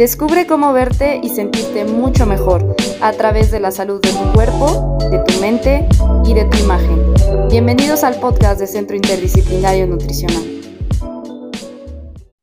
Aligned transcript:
Descubre 0.00 0.46
cómo 0.46 0.72
verte 0.72 1.20
y 1.22 1.28
sentirte 1.28 1.84
mucho 1.84 2.24
mejor 2.24 2.74
a 3.02 3.12
través 3.12 3.50
de 3.50 3.60
la 3.60 3.70
salud 3.70 4.00
de 4.00 4.08
tu 4.08 4.32
cuerpo, 4.32 4.96
de 5.10 5.18
tu 5.18 5.38
mente 5.42 5.86
y 6.24 6.32
de 6.32 6.46
tu 6.46 6.56
imagen. 6.56 7.12
Bienvenidos 7.50 8.02
al 8.02 8.18
podcast 8.18 8.60
de 8.60 8.66
Centro 8.66 8.96
Interdisciplinario 8.96 9.86
Nutricional. 9.86 10.42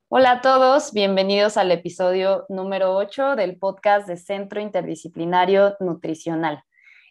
Hola 0.07 0.33
a 0.33 0.41
todos, 0.41 0.93
bienvenidos 0.93 1.57
al 1.57 1.71
episodio 1.71 2.45
número 2.47 2.95
8 2.95 3.35
del 3.35 3.57
podcast 3.57 4.07
de 4.07 4.17
Centro 4.17 4.61
Interdisciplinario 4.61 5.77
Nutricional. 5.79 6.61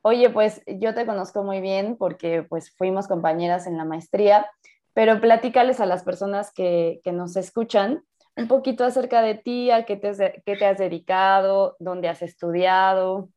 Oye, 0.02 0.30
pues 0.30 0.62
yo 0.66 0.94
te 0.94 1.04
conozco 1.04 1.42
muy 1.42 1.60
bien 1.60 1.96
porque 1.96 2.44
pues 2.44 2.70
fuimos 2.76 3.08
compañeras 3.08 3.66
en 3.66 3.76
la 3.76 3.84
maestría, 3.84 4.48
pero 4.94 5.20
platícales 5.20 5.80
a 5.80 5.86
las 5.86 6.04
personas 6.04 6.52
que, 6.52 7.00
que 7.02 7.10
nos 7.10 7.36
escuchan 7.36 8.04
un 8.40 8.48
poquito 8.48 8.84
acerca 8.84 9.22
de 9.22 9.34
ti, 9.34 9.70
a 9.70 9.84
qué 9.84 9.96
te, 9.96 10.42
qué 10.44 10.56
te 10.56 10.64
has 10.64 10.78
dedicado, 10.78 11.76
dónde 11.78 12.08
has 12.08 12.22
estudiado, 12.22 13.30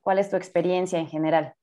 cuál 0.00 0.18
es 0.18 0.30
tu 0.30 0.36
experiencia 0.36 0.98
en 0.98 1.08
general. 1.08 1.54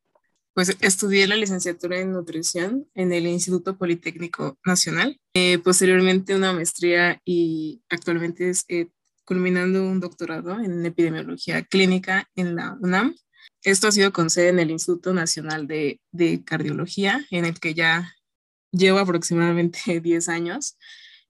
Pues 0.54 0.78
estudié 0.82 1.26
la 1.26 1.36
licenciatura 1.36 2.00
en 2.00 2.12
nutrición 2.12 2.88
en 2.94 3.12
el 3.12 3.26
Instituto 3.26 3.76
Politécnico 3.76 4.60
Nacional, 4.64 5.20
eh, 5.34 5.58
posteriormente 5.58 6.36
una 6.36 6.54
maestría 6.54 7.20
y 7.26 7.82
actualmente 7.90 8.50
es 8.50 8.66
eh, 8.68 8.88
culminando 9.26 9.84
un 9.84 10.00
doctorado 10.00 10.60
en 10.60 10.86
epidemiología 10.86 11.64
clínica 11.64 12.30
en 12.36 12.56
la 12.56 12.78
UNAM. 12.80 13.16
Esto 13.64 13.88
ha 13.88 13.92
sido 13.92 14.14
con 14.14 14.30
sede 14.30 14.50
en 14.50 14.60
el 14.60 14.70
Instituto 14.70 15.14
Nacional 15.14 15.66
de, 15.66 16.02
de 16.12 16.44
Cardiología, 16.44 17.26
en 17.32 17.46
el 17.46 17.60
que 17.60 17.74
ya 17.74 18.14
llevo 18.72 19.00
aproximadamente 19.00 19.80
10 20.02 20.30
años. 20.30 20.78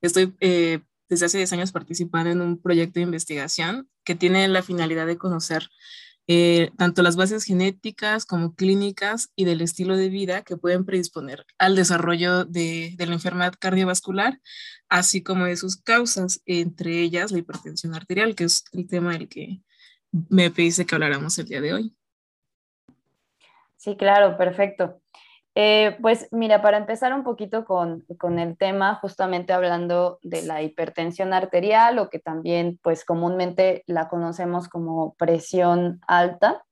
Estoy 0.02 0.36
eh, 0.42 0.82
desde 1.14 1.28
hace 1.28 1.38
10 1.38 1.54
años 1.54 1.72
participando 1.72 2.32
en 2.32 2.42
un 2.42 2.62
proyecto 2.62 3.00
de 3.00 3.06
investigación 3.06 3.88
que 4.04 4.16
tiene 4.16 4.48
la 4.48 4.64
finalidad 4.64 5.06
de 5.06 5.18
conocer 5.18 5.70
eh, 6.28 6.72
tanto 6.78 7.04
las 7.04 7.18
bases 7.18 7.44
genéticas 7.44 8.26
como 8.26 8.56
clínicas 8.56 9.32
y 9.36 9.44
del 9.44 9.62
estilo 9.62 9.98
de 9.98 10.10
vida 10.10 10.42
que 10.44 10.56
pueden 10.56 10.86
predisponer 10.86 11.46
al 11.60 11.76
desarrollo 11.76 12.46
de, 12.46 12.96
de, 12.98 13.06
la 13.06 13.14
enfermedad 13.14 13.54
cardiovascular, 13.60 14.40
así 14.88 15.22
como 15.22 15.46
de 15.46 15.58
sus 15.58 15.76
causas, 15.76 16.42
entre 16.46 17.02
ellas 17.02 17.32
la 17.32 17.40
hipertensión 17.40 17.94
arterial, 17.94 18.36
que 18.36 18.46
es 18.46 18.64
el 18.72 18.88
tema 18.88 19.12
del 19.12 19.28
que 19.28 19.62
me 20.30 20.50
pediste 20.50 20.86
que 20.86 20.96
habláramos 20.96 21.38
el 21.40 21.46
día 21.46 21.60
de 21.60 21.74
hoy. 21.74 21.96
Sí, 23.76 23.98
claro, 23.98 24.38
perfecto. 24.38 25.03
Eh, 25.56 25.98
pues 26.02 26.28
mira, 26.32 26.64
para 26.64 26.78
empezar 26.78 27.14
un 27.14 27.24
poquito 27.24 27.64
con, 27.64 28.06
el 28.40 28.58
tema, 28.58 28.96
justamente 28.96 29.54
hablando 29.54 30.20
de 30.24 30.42
la 30.42 30.64
hipertensión 30.64 31.32
arterial 31.32 32.00
o 32.00 32.10
que 32.10 32.20
también 32.20 32.80
pues 32.82 33.06
comúnmente 33.06 33.84
la 33.86 34.10
conocemos 34.10 34.68
como 34.68 35.14
presión 35.14 36.02
alta 36.08 36.64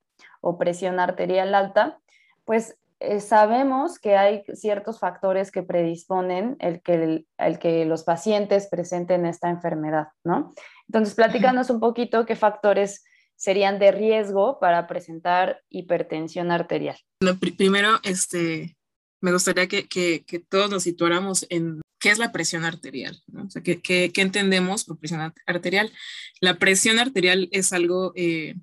o 0.41 0.57
presión 0.57 0.99
arterial 0.99 1.53
alta, 1.53 1.99
pues 2.43 2.79
eh, 2.99 3.19
sabemos 3.19 3.99
que 3.99 4.17
hay 4.17 4.43
ciertos 4.53 4.99
factores 4.99 5.51
que 5.51 5.61
predisponen 5.61 6.55
el 6.59 6.81
que, 6.81 7.25
el, 7.37 7.59
que 7.59 7.85
los 7.85 8.03
pacientes 8.03 8.67
presenten 8.67 9.27
esta 9.27 9.49
enfermedad, 9.49 10.07
¿no? 10.23 10.53
Entonces, 10.87 11.13
platícanos 11.13 11.69
un 11.69 11.79
poquito 11.79 12.25
qué 12.25 12.35
factores 12.35 13.03
serían 13.41 13.79
de 13.79 13.91
riesgo 13.91 14.59
para 14.59 14.85
presentar 14.85 15.63
hipertensión 15.67 16.51
arterial? 16.51 16.95
primero, 17.57 17.99
este, 18.03 18.77
me 19.19 19.31
gustaría 19.31 19.67
que, 19.67 19.87
que, 19.87 20.23
que, 20.27 20.37
todos 20.37 20.69
nos 20.69 20.83
situáramos 20.83 21.47
en 21.49 21.81
qué 21.99 22.11
es 22.11 22.19
la 22.19 22.31
presión 22.31 22.65
arterial, 22.65 23.19
¿no? 23.25 23.45
o 23.45 23.49
sea, 23.49 23.63
¿qué, 23.63 23.81
qué, 23.81 24.11
qué, 24.13 24.21
entendemos 24.21 24.85
por 24.85 24.99
presión 24.99 25.33
arterial? 25.47 25.91
La 26.39 26.59
presión 26.59 26.99
arterial 26.99 27.49
es 27.51 27.73
algo, 27.73 28.13
eh, 28.15 28.53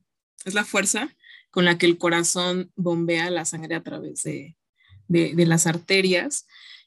es 0.45 0.55
la 0.55 0.65
fuerza 0.65 1.13
con 1.51 1.65
la 1.65 1.77
que 1.77 1.87
el 1.87 1.99
corazón 1.99 2.71
bombea 2.77 3.31
la 3.31 3.47
sangre 3.47 3.75
a 3.75 3.83
través 3.83 4.23
de, 4.23 4.57
de, 5.09 5.35
de 5.35 5.47
las 5.47 5.67
arterias. 5.67 6.47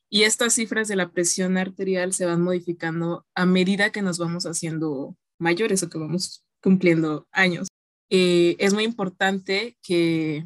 Y 0.10 0.24
estas 0.24 0.54
cifras 0.54 0.88
de 0.88 0.96
la 0.96 1.12
presión 1.12 1.58
arterial 1.58 2.14
se 2.14 2.26
van 2.26 2.42
modificando 2.42 3.26
a 3.36 3.46
medida 3.46 3.92
que 3.92 4.02
nos 4.02 4.18
vamos 4.18 4.46
haciendo 4.46 5.18
mayores 5.40 5.84
o 5.84 5.90
que 5.90 5.98
vamos 5.98 6.46
cumpliendo 6.62 7.28
años. 7.32 7.68
Eh, 8.14 8.58
es 8.60 8.74
muy 8.74 8.84
importante 8.84 9.78
que, 9.82 10.46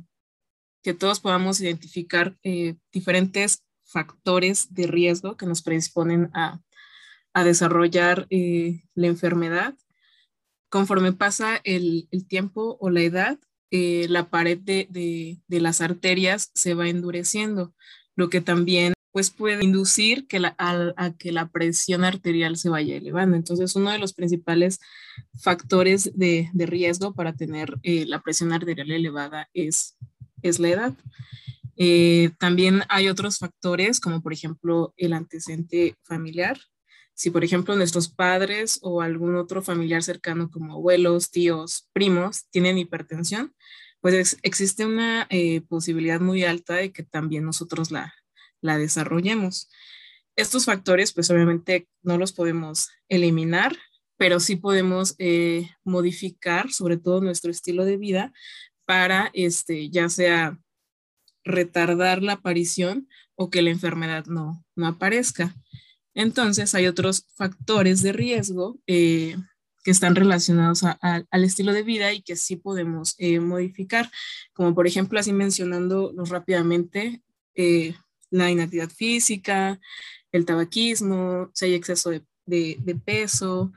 que 0.84 0.94
todos 0.94 1.20
podamos 1.20 1.60
identificar 1.60 2.38
eh, 2.44 2.76
diferentes 2.94 3.66
factores 3.84 4.72
de 4.76 4.86
riesgo 4.86 5.36
que 5.36 5.48
nos 5.48 5.64
predisponen 5.64 6.30
a, 6.36 6.62
a 7.34 7.44
desarrollar 7.44 8.28
eh, 8.30 8.84
la 8.94 9.08
enfermedad. 9.08 9.74
Conforme 10.70 11.12
pasa 11.12 11.60
el, 11.64 12.08
el 12.12 12.28
tiempo 12.28 12.78
o 12.80 12.90
la 12.92 13.02
edad, 13.02 13.40
la 13.72 14.30
pared 14.30 14.58
de, 14.58 14.88
de, 14.90 15.42
de, 15.48 15.60
las 15.60 15.82
arterias 15.82 16.50
se 16.56 16.76
va 16.76 16.88
endureciendo, 16.88 17.74
lo 18.16 18.30
que 18.30 18.40
también 18.40 18.94
pues 19.16 19.32
puede 19.32 19.64
inducir 19.64 20.28
que 20.28 20.42
la, 20.42 20.58
a, 20.58 21.14
que 21.18 21.32
la 21.32 21.48
presión 21.48 22.04
arterial 22.04 22.58
se 22.58 22.68
vaya 22.68 22.98
elevando. 22.98 23.38
Entonces, 23.38 23.74
uno 23.78 23.90
de 23.90 23.98
los 23.98 24.12
principales 24.12 24.82
factores 25.40 26.12
de, 26.18 26.50
de 26.52 26.66
riesgo 26.66 27.14
para 27.14 27.32
tener 27.32 27.78
eh, 27.84 28.06
la 28.06 28.22
presión 28.22 28.52
arterial 28.52 28.92
elevada 28.92 29.48
es, 29.54 29.96
es 30.42 30.60
la 30.60 30.68
edad. 30.68 30.94
Eh, 31.78 32.32
también 32.40 32.82
hay 32.90 33.08
otros 33.08 33.38
factores, 33.40 34.02
como 34.02 34.22
por 34.22 34.34
ejemplo 34.34 34.94
el 34.98 35.14
antecedente 35.14 35.96
familiar. 36.04 36.60
Si, 37.14 37.30
por 37.30 37.46
ejemplo, 37.46 37.74
nuestros 37.78 38.10
padres 38.10 38.80
o 38.82 39.02
algún 39.02 39.38
otro 39.38 39.62
familiar 39.62 40.04
cercano, 40.04 40.52
como 40.52 40.74
abuelos, 40.74 41.32
tíos, 41.32 41.88
primos, 41.94 42.50
tienen 42.50 42.78
hipertensión, 42.78 43.54
pues 44.02 44.14
es, 44.14 44.38
existe 44.42 44.86
una 44.86 45.26
eh, 45.30 45.62
posibilidad 45.62 46.20
muy 46.20 46.44
alta 46.44 46.74
de 46.74 46.92
que 46.92 47.04
también 47.04 47.46
nosotros 47.46 47.92
la, 47.92 48.14
la 48.66 48.78
desarrollemos. 48.78 49.70
Estos 50.36 50.66
factores, 50.66 51.14
pues 51.14 51.30
obviamente 51.30 51.88
no 52.04 52.18
los 52.18 52.34
podemos 52.34 52.90
eliminar, 53.08 53.78
pero 54.18 54.40
sí 54.40 54.56
podemos 54.56 55.16
eh, 55.18 55.70
modificar 55.84 56.72
sobre 56.72 56.98
todo 56.98 57.22
nuestro 57.22 57.52
estilo 57.52 57.86
de 57.86 57.98
vida 57.98 58.34
para, 58.86 59.32
este, 59.34 59.90
ya 59.90 60.10
sea 60.10 60.60
retardar 61.44 62.22
la 62.22 62.34
aparición 62.34 63.08
o 63.36 63.50
que 63.50 63.62
la 63.62 63.70
enfermedad 63.70 64.26
no, 64.26 64.64
no 64.76 64.88
aparezca. 64.88 65.56
Entonces, 66.14 66.74
hay 66.76 66.88
otros 66.88 67.28
factores 67.36 68.02
de 68.02 68.14
riesgo 68.14 68.80
eh, 68.88 69.36
que 69.84 69.92
están 69.92 70.16
relacionados 70.16 70.84
al 70.84 71.44
estilo 71.44 71.72
de 71.72 71.84
vida 71.84 72.12
y 72.14 72.22
que 72.22 72.36
sí 72.36 72.56
podemos 72.56 73.16
eh, 73.20 73.40
modificar, 73.40 74.10
como 74.54 74.74
por 74.74 74.88
ejemplo, 74.88 75.20
así 75.20 75.32
mencionándolos 75.32 76.30
rápidamente, 76.30 77.22
la 78.38 78.52
inactividad 78.52 78.90
física, 78.90 79.80
el 80.32 80.46
tabaquismo, 80.46 81.50
si 81.54 81.66
hay 81.66 81.74
exceso 81.74 82.12
de, 82.46 83.02
peso, 83.06 83.72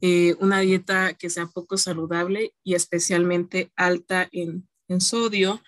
eh, 0.00 0.34
una 0.40 0.60
dieta 0.60 1.14
que 1.14 1.30
sea 1.30 1.46
poco 1.46 1.76
saludable 1.76 2.52
y 2.64 2.74
especialmente 2.74 3.70
alta 3.76 4.28
en, 4.32 4.68
sodio, 5.00 5.60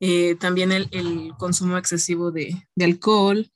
eh, 0.00 0.34
también 0.36 0.72
el, 0.72 1.32
consumo 1.38 1.76
excesivo 1.76 2.30
de, 2.30 2.66
alcohol, 2.80 3.50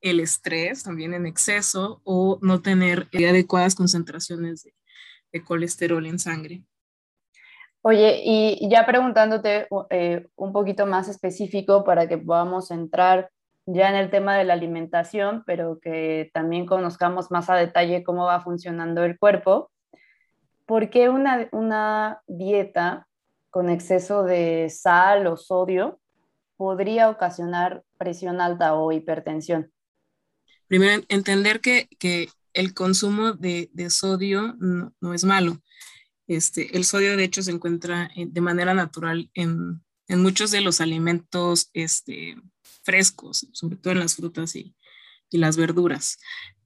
el 0.00 0.20
estrés 0.20 0.84
también 0.84 1.14
en 1.14 1.26
exceso 1.26 2.00
o 2.04 2.38
no 2.42 2.60
tener 2.60 3.08
adecuadas 3.12 3.74
concentraciones 3.74 4.62
de, 4.62 4.74
de 5.32 5.42
colesterol 5.42 6.06
en 6.06 6.18
sangre. 6.18 6.62
Oye, 7.82 8.20
y 8.24 8.68
ya 8.68 8.84
preguntándote 8.84 9.68
eh, 9.90 10.28
un 10.36 10.52
poquito 10.52 10.84
más 10.86 11.08
específico 11.08 11.84
para 11.84 12.08
que 12.08 12.18
podamos 12.18 12.70
entrar 12.70 13.30
ya 13.70 13.90
en 13.90 13.96
el 13.96 14.10
tema 14.10 14.34
de 14.36 14.44
la 14.44 14.54
alimentación, 14.54 15.42
pero 15.46 15.78
que 15.78 16.30
también 16.32 16.64
conozcamos 16.64 17.30
más 17.30 17.50
a 17.50 17.54
detalle 17.54 18.02
cómo 18.02 18.24
va 18.24 18.40
funcionando 18.40 19.04
el 19.04 19.18
cuerpo. 19.18 19.70
¿Por 20.64 20.88
qué 20.88 21.10
una, 21.10 21.48
una 21.52 22.22
dieta 22.26 23.06
con 23.50 23.68
exceso 23.68 24.24
de 24.24 24.70
sal 24.70 25.26
o 25.26 25.36
sodio 25.36 26.00
podría 26.56 27.10
ocasionar 27.10 27.84
presión 27.98 28.40
alta 28.40 28.74
o 28.74 28.90
hipertensión? 28.90 29.70
Primero, 30.66 31.02
entender 31.08 31.60
que, 31.60 31.88
que 31.98 32.28
el 32.54 32.72
consumo 32.72 33.32
de, 33.32 33.68
de 33.74 33.90
sodio 33.90 34.54
no, 34.58 34.94
no, 35.00 35.12
es 35.12 35.24
malo. 35.24 35.58
Este, 36.26 36.74
el 36.74 36.84
sodio, 36.84 37.18
de 37.18 37.24
hecho, 37.24 37.42
se 37.42 37.50
encuentra 37.50 38.10
de 38.16 38.40
manera 38.40 38.72
natural 38.72 39.30
en, 39.34 39.82
en 40.08 40.22
muchos 40.22 40.50
de 40.52 40.62
los 40.62 40.80
alimentos 40.80 41.70
este, 41.74 42.36
frescos, 42.88 43.46
sobre 43.52 43.76
todo 43.76 43.92
en 43.92 43.98
las 43.98 44.16
frutas 44.16 44.56
y, 44.56 44.74
las 45.30 45.58
verduras. 45.58 46.16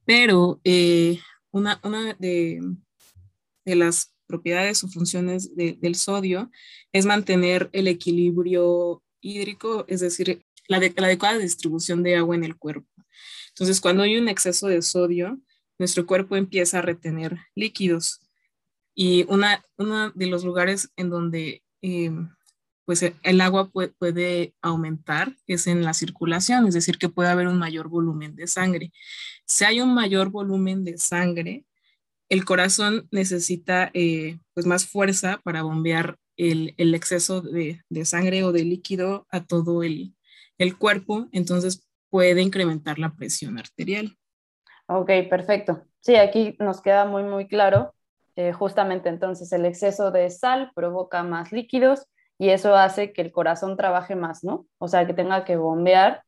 Pero 0.05 0.61
eh, 0.63 1.19
una, 1.51 1.81
una 1.83 2.13
de, 2.13 2.61
las 3.65 4.13
propiedades 4.25 4.85
o 4.85 4.87
funciones 4.87 5.53
de, 5.53 5.77
del 5.81 5.95
sodio 5.95 6.49
es 6.93 7.05
mantener 7.05 7.69
el 7.73 7.89
equilibrio 7.89 9.03
hídrico, 9.19 9.83
es 9.89 9.99
decir, 9.99 10.45
la, 10.69 10.79
de, 10.79 10.93
la 10.95 11.07
adecuada 11.07 11.39
distribución 11.39 12.03
de 12.03 12.15
agua 12.15 12.37
en 12.37 12.45
el 12.45 12.55
cuerpo. 12.55 12.87
Entonces, 13.49 13.81
cuando 13.81 14.03
hay 14.03 14.15
un 14.15 14.29
exceso 14.29 14.67
de 14.69 14.81
sodio, 14.81 15.41
nuestro 15.77 16.05
cuerpo 16.05 16.37
empieza 16.37 16.79
a 16.79 16.83
retener 16.83 17.37
líquidos. 17.53 18.21
Y 18.95 19.25
una, 19.27 19.61
uno 19.77 20.11
de 20.11 20.27
los 20.27 20.45
lugares 20.45 20.89
en 20.95 21.09
donde 21.09 21.63
eh, 21.81 22.11
pues 22.85 23.03
el 23.23 23.41
agua 23.41 23.69
puede, 23.69 23.89
puede, 23.89 24.53
aumentar 24.61 25.35
es 25.47 25.67
en 25.67 25.83
la 25.83 25.93
circulación, 25.93 26.67
es 26.67 26.73
decir, 26.73 26.97
que 26.97 27.09
puede 27.09 27.29
haber 27.29 27.47
un 27.47 27.57
mayor 27.57 27.87
volumen 27.87 28.35
de 28.35 28.47
sangre. 28.47 28.91
Si 29.45 29.63
hay 29.63 29.81
un 29.81 29.93
mayor 29.93 30.29
volumen 30.29 30.83
de 30.83 30.97
sangre, 30.97 31.65
el 32.29 32.45
corazón 32.45 33.07
necesita 33.11 33.91
eh, 33.93 34.39
pues 34.53 34.65
más 34.65 34.85
fuerza 34.85 35.39
para 35.43 35.63
bombear 35.63 36.17
el, 36.37 36.73
el 36.77 36.95
exceso 36.95 37.41
de, 37.41 37.81
de, 37.89 38.05
sangre 38.05 38.43
o 38.43 38.51
de 38.51 38.63
líquido 38.63 39.27
a 39.29 39.45
todo 39.45 39.83
el, 39.83 40.15
el 40.57 40.77
cuerpo, 40.77 41.27
entonces 41.31 41.87
puede 42.09 42.41
incrementar 42.41 42.99
la 42.99 43.15
presión 43.15 43.57
arterial. 43.57 44.17
Ok, 44.87 45.09
perfecto. 45.29 45.83
Sí, 45.99 46.15
aquí 46.15 46.55
nos 46.59 46.81
queda 46.81 47.05
muy, 47.05 47.23
muy 47.23 47.47
claro. 47.47 47.93
Eh, 48.35 48.51
justamente 48.51 49.09
entonces 49.09 49.51
el 49.53 49.65
exceso 49.65 50.11
de 50.11 50.29
sal 50.31 50.71
provoca 50.73 51.21
más 51.23 51.51
líquidos 51.51 52.07
y 52.43 52.49
eso 52.49 52.75
hace 52.75 53.13
que 53.13 53.21
el 53.21 53.31
corazón 53.31 53.77
trabaje 53.77 54.17
más, 54.17 54.43
¿no? 54.43 54.65
O 54.77 54.89
sea, 54.89 55.07
que 55.07 55.13
tenga 55.13 55.45
que 55.45 55.55
bombear 55.55 56.25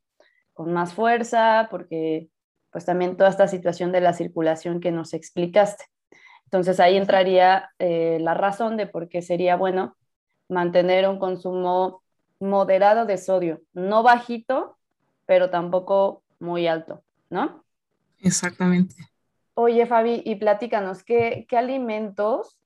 con 0.53 0.71
más 0.71 0.93
fuerza, 0.93 1.67
porque 1.69 2.29
pues 2.71 2.85
también 2.85 3.17
toda 3.17 3.29
esta 3.29 3.49
situación 3.49 3.91
de 3.91 3.99
la 3.99 4.13
circulación 4.13 4.79
que 4.79 4.91
nos 4.91 5.13
explicaste. 5.13 5.83
Entonces 6.45 6.79
ahí 6.79 6.95
entraría 6.95 7.69
eh, 7.79 8.19
la 8.21 8.33
razón 8.33 8.77
de 8.77 8.87
por 8.87 9.09
qué 9.09 9.21
sería 9.21 9.57
bueno 9.57 9.97
mantener 10.47 11.05
un 11.09 11.19
consumo 11.19 12.01
moderado 12.39 13.05
de 13.05 13.17
sodio, 13.17 13.59
no 13.73 14.01
bajito, 14.01 14.77
pero 15.25 15.49
tampoco 15.49 16.23
muy 16.39 16.65
alto, 16.65 17.03
¿no? 17.29 17.65
Exactamente. 18.19 18.95
Oye, 19.53 19.85
Fabi, 19.85 20.21
y 20.23 20.35
platícanos, 20.35 21.03
¿qué, 21.03 21.45
qué 21.49 21.57
alimentos 21.57 22.57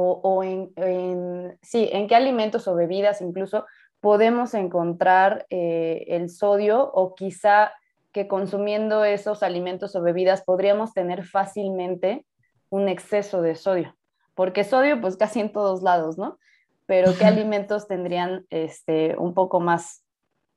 o, 0.00 0.20
o 0.22 0.44
en, 0.44 0.70
en, 0.76 1.58
sí, 1.60 1.88
en 1.90 2.06
qué 2.06 2.14
alimentos 2.14 2.68
o 2.68 2.76
bebidas 2.76 3.20
incluso 3.20 3.66
podemos 3.98 4.54
encontrar 4.54 5.44
eh, 5.50 6.04
el 6.06 6.30
sodio 6.30 6.88
o 6.94 7.16
quizá 7.16 7.72
que 8.12 8.28
consumiendo 8.28 9.04
esos 9.04 9.42
alimentos 9.42 9.96
o 9.96 10.00
bebidas 10.00 10.44
podríamos 10.44 10.94
tener 10.94 11.26
fácilmente 11.26 12.24
un 12.70 12.88
exceso 12.88 13.42
de 13.42 13.56
sodio? 13.56 13.96
Porque 14.36 14.62
sodio 14.62 15.00
pues 15.00 15.16
casi 15.16 15.40
en 15.40 15.50
todos 15.50 15.82
lados, 15.82 16.16
¿no? 16.16 16.38
Pero 16.86 17.12
¿qué 17.18 17.24
alimentos 17.24 17.88
tendrían 17.88 18.46
este, 18.50 19.16
un 19.16 19.34
poco 19.34 19.58
más 19.58 20.04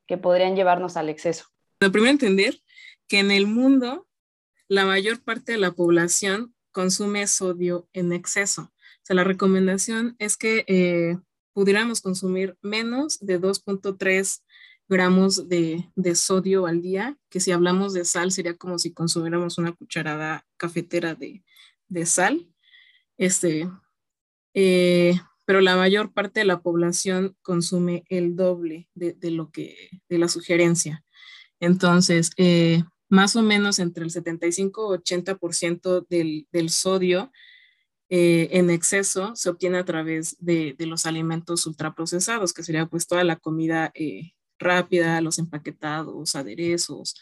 que 0.05 0.19
podrían 0.19 0.55
llevarnos 0.55 0.97
al 0.97 1.09
exceso? 1.09 1.45
Lo 1.79 1.91
primero 1.91 2.11
entender 2.11 2.61
que 3.07 3.17
en 3.17 3.31
el 3.31 3.47
mundo 3.47 4.05
la 4.67 4.85
mayor 4.85 5.23
parte 5.23 5.53
de 5.53 5.57
la 5.57 5.71
población 5.71 6.53
consume 6.71 7.25
sodio 7.25 7.87
en 7.91 8.13
exceso. 8.13 8.71
La 9.13 9.25
recomendación 9.25 10.15
es 10.19 10.37
que 10.37 10.63
eh, 10.67 11.17
pudiéramos 11.53 11.99
consumir 11.99 12.57
menos 12.61 13.19
de 13.19 13.41
2.3 13.41 14.41
gramos 14.87 15.49
de, 15.49 15.89
sodio 16.15 16.65
al 16.65 16.81
día, 16.81 17.17
que 17.29 17.41
si 17.41 17.51
hablamos 17.51 17.93
de 17.93 18.05
sal 18.05 18.31
sería 18.31 18.55
como 18.57 18.79
si 18.79 18.93
consumiéramos 18.93 19.57
una 19.57 19.73
cucharada 19.73 20.45
cafetera 20.57 21.15
de, 21.15 21.43
sal. 22.05 22.47
Este, 23.17 23.69
eh, 24.53 25.19
pero 25.45 25.59
la 25.59 25.75
mayor 25.75 26.13
parte 26.13 26.39
de 26.39 26.45
la 26.45 26.61
población 26.61 27.35
consume 27.41 28.05
el 28.07 28.37
doble 28.37 28.89
de, 28.95 29.31
lo 29.31 29.51
que, 29.51 29.75
de 30.07 30.17
la 30.19 30.29
sugerencia. 30.29 31.03
Entonces, 31.59 32.31
eh, 32.37 32.83
más 33.09 33.35
o 33.35 33.41
menos 33.41 33.79
entre 33.79 34.05
el 34.05 34.11
75 34.11 34.95
y 34.95 34.97
80% 34.99 36.07
del, 36.07 36.47
del 36.51 36.69
sodio 36.69 37.31
eh, 38.13 38.49
en 38.51 38.69
exceso 38.69 39.33
se 39.37 39.49
obtiene 39.49 39.77
a 39.77 39.85
través 39.85 40.35
de, 40.39 40.75
los 40.79 41.05
alimentos 41.05 41.65
ultraprocesados, 41.65 42.51
que 42.51 42.61
sería 42.61 42.85
pues 42.85 43.07
toda 43.07 43.23
la 43.23 43.37
comida 43.37 43.89
eh, 43.95 44.33
rápida, 44.59 45.21
los 45.21 45.39
empaquetados, 45.39 46.35
aderezos, 46.35 47.15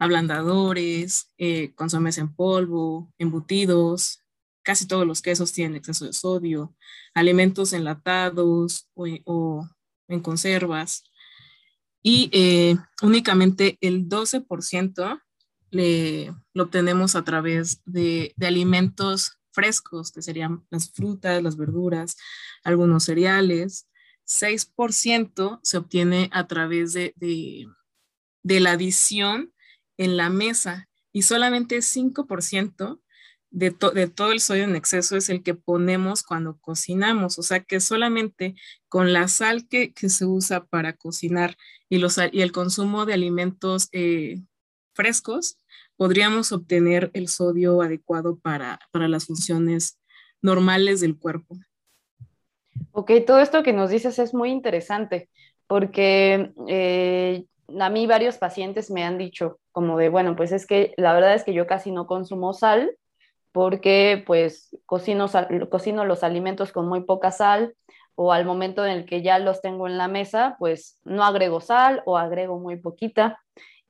ablandadores, 0.00 1.32
eh, 1.38 1.72
consomés 1.76 2.18
en 2.18 2.34
polvo, 2.34 3.12
embutidos, 3.18 4.20
casi 4.64 4.88
todos 4.88 5.06
los 5.06 5.22
quesos 5.22 5.52
tienen 5.52 5.76
exceso 5.76 6.06
de 6.06 6.12
sodio, 6.12 6.74
alimentos 7.14 7.72
enlatados 7.72 8.88
o, 8.94 9.06
o 9.24 9.68
en 10.08 10.20
conservas. 10.20 11.04
Y 12.02 12.30
eh, 12.32 12.76
únicamente 13.00 13.78
el 13.80 14.08
12% 14.08 15.22
le, 15.70 16.34
lo 16.52 16.64
obtenemos 16.64 17.14
a 17.14 17.22
través 17.22 17.80
de, 17.84 18.34
alimentos 18.40 19.38
frescos, 19.52 20.12
que 20.12 20.22
serían 20.22 20.64
las 20.70 20.90
frutas, 20.90 21.42
las 21.42 21.56
verduras, 21.56 22.16
algunos 22.64 23.04
cereales. 23.04 23.88
6% 24.26 25.60
se 25.62 25.76
obtiene 25.76 26.30
a 26.32 26.46
través 26.46 26.92
de, 26.92 27.14
de, 27.16 28.60
la 28.60 28.72
adición 28.72 29.52
en 29.98 30.16
la 30.16 30.30
mesa 30.30 30.88
y 31.12 31.22
solamente 31.22 31.78
5% 31.78 33.00
de, 33.50 33.76
de 33.94 34.08
todo 34.08 34.32
el 34.32 34.40
sodio 34.40 34.64
en 34.64 34.76
exceso 34.76 35.16
es 35.16 35.28
el 35.28 35.42
que 35.42 35.54
ponemos 35.54 36.22
cuando 36.22 36.58
cocinamos. 36.58 37.38
O 37.38 37.42
sea 37.42 37.62
que 37.64 37.80
solamente 37.80 38.54
con 38.88 39.12
la 39.12 39.28
sal 39.28 39.68
que, 39.68 39.92
que 39.92 40.08
se 40.08 40.24
usa 40.24 40.64
para 40.64 40.94
cocinar 40.94 41.56
y, 41.88 41.98
los, 41.98 42.18
y 42.32 42.40
el 42.40 42.52
consumo 42.52 43.04
de 43.04 43.14
alimentos 43.14 43.88
eh, 43.92 44.40
frescos, 44.94 45.58
podríamos 46.02 46.50
obtener 46.50 47.12
el 47.14 47.28
sodio 47.28 47.80
adecuado 47.80 48.36
para, 48.36 48.80
para 48.90 49.06
las 49.06 49.26
funciones 49.26 50.00
normales 50.40 51.00
del 51.00 51.16
cuerpo. 51.16 51.54
Ok, 52.90 53.12
todo 53.24 53.38
esto 53.38 53.62
que 53.62 53.72
nos 53.72 53.88
dices 53.88 54.18
es 54.18 54.34
muy 54.34 54.50
interesante 54.50 55.30
porque 55.68 56.50
eh, 56.66 57.44
a 57.78 57.88
mí 57.88 58.08
varios 58.08 58.36
pacientes 58.36 58.90
me 58.90 59.04
han 59.04 59.16
dicho 59.16 59.60
como 59.70 59.96
de, 59.96 60.08
bueno, 60.08 60.34
pues 60.34 60.50
es 60.50 60.66
que 60.66 60.92
la 60.96 61.14
verdad 61.14 61.36
es 61.36 61.44
que 61.44 61.54
yo 61.54 61.68
casi 61.68 61.92
no 61.92 62.08
consumo 62.08 62.52
sal 62.52 62.98
porque 63.52 64.24
pues 64.26 64.76
cocino, 64.86 65.26
cocino 65.70 66.04
los 66.04 66.24
alimentos 66.24 66.72
con 66.72 66.88
muy 66.88 67.04
poca 67.04 67.30
sal 67.30 67.76
o 68.16 68.32
al 68.32 68.44
momento 68.44 68.84
en 68.84 68.90
el 68.90 69.06
que 69.06 69.22
ya 69.22 69.38
los 69.38 69.60
tengo 69.60 69.86
en 69.86 69.98
la 69.98 70.08
mesa, 70.08 70.56
pues 70.58 70.98
no 71.04 71.22
agrego 71.22 71.60
sal 71.60 72.02
o 72.06 72.18
agrego 72.18 72.58
muy 72.58 72.74
poquita 72.74 73.38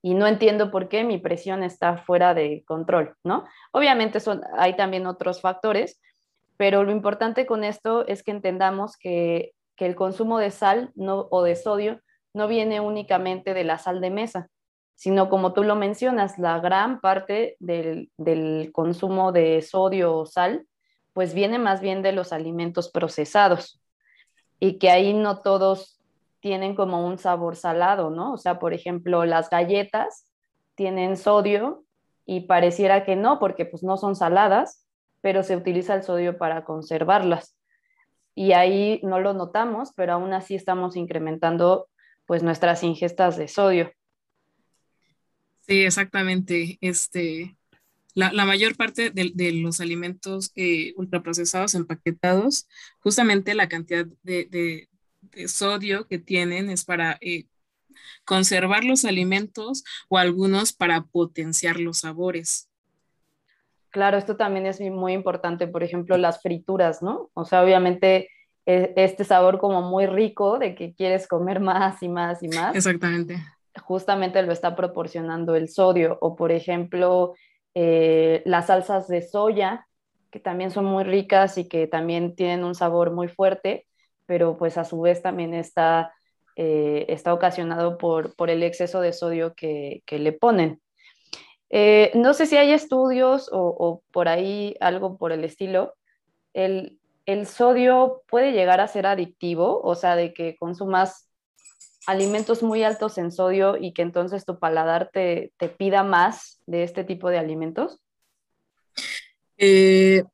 y 0.02 0.14
no 0.14 0.26
entiendo 0.26 0.72
por 0.72 0.88
qué 0.88 1.04
mi 1.04 1.18
presión 1.18 1.62
está 1.62 1.96
fuera 1.96 2.34
de 2.34 2.64
control, 2.66 3.14
¿no? 3.22 3.44
Obviamente 3.70 4.18
son, 4.18 4.42
hay 4.58 4.76
también 4.76 5.06
otros 5.06 5.40
factores, 5.40 6.00
pero 6.56 6.82
lo 6.82 6.90
importante 6.90 7.46
con 7.46 7.62
esto 7.62 8.06
es 8.06 8.24
que 8.24 8.32
entendamos 8.32 8.96
que, 8.96 9.52
que 9.76 9.86
el 9.86 9.94
consumo 9.94 10.38
de 10.38 10.50
sal 10.50 10.90
no, 10.96 11.28
o 11.30 11.42
de 11.42 11.54
sodio 11.54 12.00
no 12.34 12.48
viene 12.48 12.80
únicamente 12.80 13.54
de 13.54 13.64
la 13.64 13.78
sal 13.78 14.00
de 14.00 14.10
mesa, 14.10 14.48
sino 14.96 15.28
como 15.28 15.52
tú 15.52 15.62
lo 15.62 15.76
mencionas, 15.76 16.38
la 16.38 16.58
gran 16.58 17.00
parte 17.00 17.56
del, 17.60 18.10
del 18.16 18.70
consumo 18.72 19.30
de 19.30 19.62
sodio 19.62 20.16
o 20.16 20.26
sal, 20.26 20.66
pues 21.12 21.32
viene 21.32 21.58
más 21.58 21.80
bien 21.80 22.02
de 22.02 22.12
los 22.12 22.32
alimentos 22.32 22.90
procesados 22.90 23.80
y 24.58 24.78
que 24.78 24.90
ahí 24.90 25.12
no 25.14 25.42
todos 25.42 26.01
tienen 26.42 26.74
como 26.74 27.06
un 27.06 27.18
sabor 27.18 27.54
salado, 27.54 28.10
¿no? 28.10 28.32
O 28.32 28.36
sea, 28.36 28.58
por 28.58 28.74
ejemplo, 28.74 29.24
las 29.24 29.48
galletas 29.48 30.26
tienen 30.74 31.16
sodio 31.16 31.84
y 32.26 32.40
pareciera 32.42 33.04
que 33.04 33.14
no, 33.14 33.38
porque 33.38 33.64
pues 33.64 33.84
no 33.84 33.96
son 33.96 34.16
saladas, 34.16 34.84
pero 35.20 35.44
se 35.44 35.56
utiliza 35.56 35.94
el 35.94 36.02
sodio 36.02 36.36
para 36.36 36.64
conservarlas. 36.64 37.56
y 38.34 38.52
ahí 38.52 38.98
no 39.02 39.20
lo 39.20 39.34
notamos, 39.34 39.92
pero 39.94 40.14
aún 40.14 40.32
así 40.32 40.54
estamos 40.54 40.96
incrementando 40.96 41.88
pues 42.26 42.42
nuestras 42.42 42.82
ingestas 42.82 43.36
de 43.36 43.46
sodio. 43.46 43.92
Sí, 45.60 45.84
exactamente. 45.84 46.78
Este, 46.80 47.56
la, 48.14 48.44
mayor 48.46 48.74
parte 48.76 49.10
de, 49.10 49.52
los 49.52 49.80
alimentos 49.80 50.50
eh, 50.56 50.92
ultraprocesados, 50.96 51.74
empaquetados, 51.74 52.68
justamente 53.00 53.54
la 53.54 53.68
cantidad 53.68 54.06
de, 54.22 54.88
sodio 55.46 56.06
que 56.06 56.18
tienen 56.18 56.70
es 56.70 56.84
para 56.84 57.18
eh, 57.20 57.46
conservar 58.24 58.84
los 58.84 59.04
alimentos 59.04 59.84
o 60.08 60.18
algunos 60.18 60.72
para 60.72 61.02
potenciar 61.02 61.78
los 61.78 62.00
sabores. 62.00 62.68
Claro, 63.90 64.16
esto 64.16 64.36
también 64.36 64.64
es 64.66 64.80
muy 64.80 65.12
importante, 65.12 65.66
por 65.66 65.82
ejemplo, 65.82 66.16
las 66.16 66.40
frituras, 66.40 67.02
¿no? 67.02 67.30
O 67.34 67.44
sea, 67.44 67.62
obviamente 67.62 68.30
e, 68.64 68.94
este 68.96 69.24
sabor 69.24 69.58
como 69.58 69.82
muy 69.82 70.06
rico 70.06 70.58
de 70.58 70.74
que 70.74 70.94
quieres 70.94 71.28
comer 71.28 71.60
más 71.60 72.02
y 72.02 72.08
más 72.08 72.42
y 72.42 72.48
más. 72.48 72.74
Exactamente. 72.74 73.36
Justamente 73.82 74.42
lo 74.42 74.52
está 74.52 74.76
proporcionando 74.76 75.56
el 75.56 75.68
sodio. 75.68 76.16
O 76.22 76.36
por 76.36 76.52
ejemplo, 76.52 77.34
eh, 77.74 78.42
las 78.46 78.68
salsas 78.68 79.08
de 79.08 79.22
soya, 79.22 79.86
que 80.30 80.40
también 80.40 80.70
son 80.70 80.86
muy 80.86 81.04
ricas 81.04 81.58
y 81.58 81.68
que 81.68 81.86
también 81.86 82.34
tienen 82.34 82.64
un 82.64 82.74
sabor 82.74 83.10
muy 83.10 83.28
fuerte, 83.28 83.86
pero 84.32 84.56
pues 84.56 84.78
a 84.78 84.86
su 84.86 84.98
vez 84.98 85.20
también 85.20 85.52
está, 85.52 86.14
eh, 86.56 87.04
está 87.10 87.34
ocasionado 87.34 87.98
por, 87.98 88.34
por, 88.34 88.48
el 88.48 88.62
exceso 88.62 89.02
de 89.02 89.12
sodio 89.12 89.52
que, 89.52 90.02
le 90.08 90.32
ponen. 90.32 90.80
Eh, 91.68 92.10
no 92.14 92.32
sé 92.32 92.46
si 92.46 92.56
hay 92.56 92.72
estudios 92.72 93.50
o, 93.52 94.02
por 94.10 94.28
ahí 94.28 94.74
algo 94.80 95.18
por 95.18 95.32
el 95.32 95.44
estilo. 95.44 95.92
El, 96.54 96.98
el 97.26 97.46
sodio 97.46 98.22
puede 98.26 98.52
llegar 98.52 98.80
a 98.80 98.88
ser 98.88 99.04
adictivo, 99.04 99.82
o 99.82 99.94
sea, 99.96 100.16
de 100.16 100.32
que 100.32 100.56
consumas 100.56 101.28
alimentos 102.06 102.62
muy 102.62 102.84
altos 102.84 103.18
en 103.18 103.32
sodio 103.32 103.76
y 103.76 103.92
que 103.92 104.00
entonces 104.00 104.46
tu 104.46 104.58
paladar 104.58 105.10
te, 105.12 105.52
pida 105.76 106.04
más 106.04 106.58
de 106.64 106.84
este 106.84 107.04
tipo 107.04 107.28
de 107.28 107.36
alimentos? 107.36 108.00
Eh, 109.58 110.24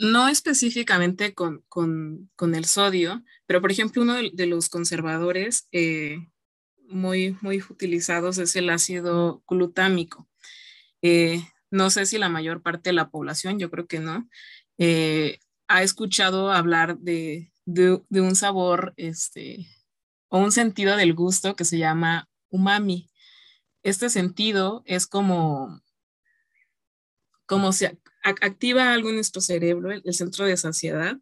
no 0.00 0.28
específicamente 0.28 1.34
con, 1.34 1.62
el 2.40 2.64
sodio, 2.64 3.22
pero 3.46 3.60
por 3.60 3.70
ejemplo 3.70 4.02
uno 4.02 4.14
de, 4.14 4.46
los 4.46 4.68
conservadores 4.68 5.68
eh, 5.72 6.18
muy, 6.88 7.36
muy 7.42 7.58
utilizados 7.58 8.38
es 8.38 8.56
el 8.56 8.70
ácido 8.70 9.42
glutámico. 9.46 10.28
Eh, 11.02 11.42
no 11.70 11.90
sé 11.90 12.06
si 12.06 12.18
la 12.18 12.28
mayor 12.28 12.62
parte 12.62 12.90
de 12.90 12.94
la 12.94 13.10
población, 13.10 13.58
yo 13.58 13.70
creo 13.70 13.86
que 13.86 14.00
no, 14.00 14.28
ha 15.68 15.82
escuchado 15.82 16.50
hablar 16.50 16.98
de, 16.98 17.52
de, 17.64 18.20
un 18.20 18.34
sabor 18.34 18.94
este, 18.96 19.66
o 20.28 20.38
un 20.38 20.52
sentido 20.52 20.96
del 20.96 21.14
gusto 21.14 21.54
que 21.54 21.64
se 21.64 21.78
llama 21.78 22.28
umami. 22.48 23.10
Este 23.82 24.10
sentido 24.10 24.82
es 24.86 25.06
como, 25.06 25.80
como 27.46 27.72
se 27.72 27.98
activa 28.22 28.92
algo 28.92 29.08
en 29.08 29.16
nuestro 29.16 29.40
cerebro, 29.40 29.92
el, 29.92 30.14
centro 30.14 30.44
de 30.44 30.56
saciedad, 30.56 31.18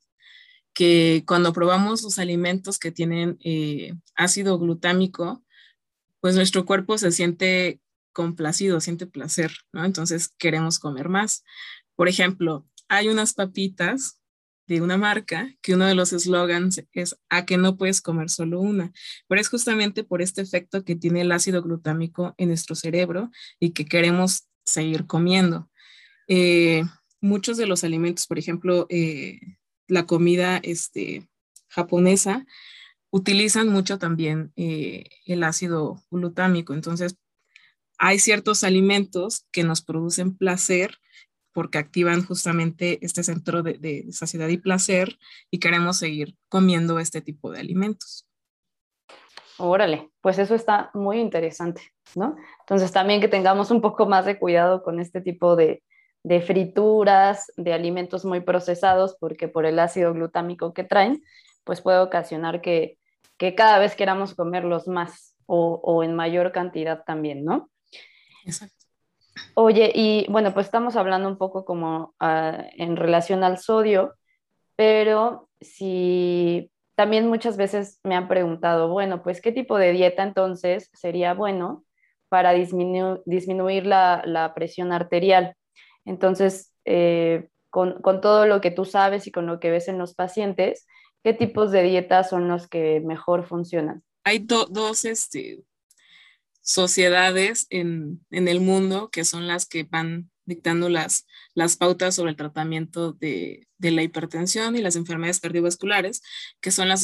que 0.75 1.25
cuando 1.27 1.53
probamos 1.53 2.03
los 2.03 2.19
alimentos 2.19 2.79
que 2.79 2.93
tienen 2.93 3.39
eh, 3.45 3.95
ácido 4.15 4.59
glutámico, 4.59 5.45
pues 6.21 6.35
nuestro 6.37 6.65
cuerpo 6.65 6.99
se 6.99 7.13
siente 7.13 7.81
complacido, 8.13 8.81
siente 8.81 9.07
placer, 9.07 9.53
¿no? 9.73 9.85
Entonces 9.85 10.29
queremos 10.39 10.79
comer 10.79 11.09
más. 11.09 11.45
Por 11.95 12.09
ejemplo, 12.09 12.67
hay 12.89 13.09
unas 13.09 13.35
papitas 13.35 14.19
de 14.69 14.83
una 14.83 14.99
marca 14.99 15.51
que 15.63 15.75
uno 15.75 15.87
de 15.87 15.95
los 15.95 16.13
eslogans 16.13 16.85
es 16.93 17.17
a 17.31 17.47
que 17.47 17.57
no 17.57 17.77
puedes 17.77 18.03
comer 18.03 18.29
solo 18.29 18.61
una. 18.61 18.93
Pero 19.27 19.41
es 19.41 19.49
justamente 19.49 20.05
por 20.05 20.21
este 20.21 20.43
efecto 20.43 20.85
que 20.85 20.95
tiene 20.95 21.23
el 21.23 21.33
ácido 21.33 21.63
glutámico 21.63 22.35
en 22.37 22.49
nuestro 22.49 22.75
cerebro 22.75 23.31
y 23.59 23.71
que 23.71 23.87
queremos 23.87 24.49
seguir 24.65 25.07
comiendo. 25.07 25.71
Eh, 26.29 26.85
muchos 27.21 27.57
de 27.57 27.67
los 27.67 27.85
alimentos, 27.85 28.27
por 28.27 28.39
ejemplo, 28.39 28.87
eh, 28.91 29.41
la 29.87 30.07
comida 30.07 30.59
este, 30.59 31.29
japonesa, 31.69 32.47
utilizan 33.11 33.69
mucho 33.69 33.99
también 33.99 34.53
eh, 34.57 35.05
el 35.25 35.43
ácido 35.43 36.03
glutámico. 36.11 36.75
Entonces, 36.75 37.17
hay 37.99 38.19
ciertos 38.19 38.63
alimentos 38.63 39.47
que 39.51 39.65
nos 39.65 39.83
producen 39.83 40.37
placer 40.37 40.99
porque 41.53 41.79
activan 41.79 42.25
justamente 42.25 43.05
este 43.05 43.25
centro 43.25 43.63
de, 43.63 44.07
saciedad 44.13 44.47
y 44.49 44.59
placer 44.59 45.19
y 45.51 45.59
queremos 45.59 45.97
seguir 45.97 46.37
comiendo 46.49 47.01
este 47.01 47.21
tipo 47.21 47.51
de 47.51 47.59
alimentos. 47.59 48.29
Órale, 49.57 50.11
pues 50.21 50.39
eso 50.39 50.55
está 50.55 50.91
muy 50.95 51.19
interesante, 51.19 51.83
¿no? 52.15 52.37
Entonces 52.61 52.93
también 52.93 53.21
que 53.21 53.27
tengamos 53.27 53.73
un 53.73 53.81
poco 53.81 54.07
más 54.07 54.25
de 54.25 54.39
cuidado 54.39 54.85
con 54.85 55.01
este 55.01 55.21
tipo 55.21 55.57
de, 55.57 55.83
frituras, 56.41 57.53
de 57.57 57.73
alimentos 57.73 58.25
muy 58.25 58.41
procesados, 58.41 59.17
porque 59.19 59.49
por 59.49 59.67
el 59.67 59.79
ácido 59.79 60.13
glutámico 60.13 60.75
que 60.75 60.85
traen, 60.85 61.23
pues 61.65 61.81
puede 61.81 61.99
ocasionar 61.99 62.61
que, 62.61 62.99
cada 63.57 63.79
vez 63.79 63.95
queramos 63.95 64.35
comerlos 64.35 64.89
más 64.89 65.37
o, 65.47 65.81
o 65.83 66.03
en 66.03 66.15
mayor 66.15 66.51
cantidad 66.51 67.05
también, 67.05 67.45
¿no? 67.45 67.71
Exacto. 68.45 68.79
Oye, 69.55 69.93
y 69.95 70.27
bueno, 70.29 70.55
pues 70.55 70.67
estamos 70.67 70.97
hablando 70.97 71.29
un 71.29 71.39
poco 71.39 71.65
como 71.65 72.15
ah, 72.21 72.65
en 72.77 72.97
relación 72.97 73.45
al 73.45 73.59
sodio, 73.59 74.15
pero 74.77 75.49
si 75.61 76.71
también 76.95 77.29
muchas 77.29 77.57
veces 77.57 78.01
me 78.03 78.17
han 78.17 78.29
preguntado, 78.29 78.89
bueno, 78.89 79.23
pues 79.23 79.41
qué 79.41 79.53
tipo 79.53 79.79
de 79.79 79.93
dieta 79.93 80.23
entonces 80.23 80.91
sería 80.95 81.35
bueno 81.35 81.85
para 82.29 82.53
disminuir 82.53 83.87
la, 83.87 84.53
presión 84.55 84.93
arterial. 84.93 85.55
Entonces, 86.09 86.73
eh, 86.87 87.49
con, 87.69 88.01
todo 88.23 88.47
lo 88.47 88.61
que 88.61 88.71
tú 88.71 88.87
sabes 88.87 89.27
y 89.27 89.31
con 89.31 89.47
lo 89.47 89.61
que 89.61 89.71
ves 89.71 89.89
en 89.89 89.99
los 89.99 90.15
pacientes, 90.15 90.87
¿qué 91.23 91.35
tipos 91.35 91.71
de 91.71 91.83
dietas 91.83 92.31
son 92.31 92.49
los 92.49 92.67
que 92.67 93.01
mejor 93.01 93.47
funcionan? 93.47 94.03
Hay 94.25 94.39
dos 94.39 95.05
este, 95.05 95.63
sociedades 96.63 97.67
en, 97.69 98.25
el 98.31 98.61
mundo 98.61 99.11
que 99.11 99.25
son 99.25 99.47
las 99.47 99.67
que 99.67 99.85
van 99.85 100.31
dictando 100.47 100.89
las, 100.89 101.27
pautas 101.79 102.15
sobre 102.15 102.31
el 102.31 102.37
tratamiento 102.37 103.13
de, 103.13 103.69
la 103.79 104.03
hipertensión 104.03 104.77
y 104.77 104.81
las 104.81 104.97
enfermedades 104.97 105.41
cardiovasculares, 105.41 106.23
que 106.63 106.71
son 106.71 106.89
la, 106.89 106.97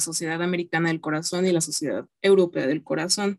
Sociedad 0.00 0.42
Americana 0.42 0.88
del 0.88 1.02
Corazón 1.02 1.46
y 1.46 1.52
la 1.52 1.60
Sociedad 1.60 2.06
Europea 2.22 2.66
del 2.66 2.82
Corazón. 2.82 3.38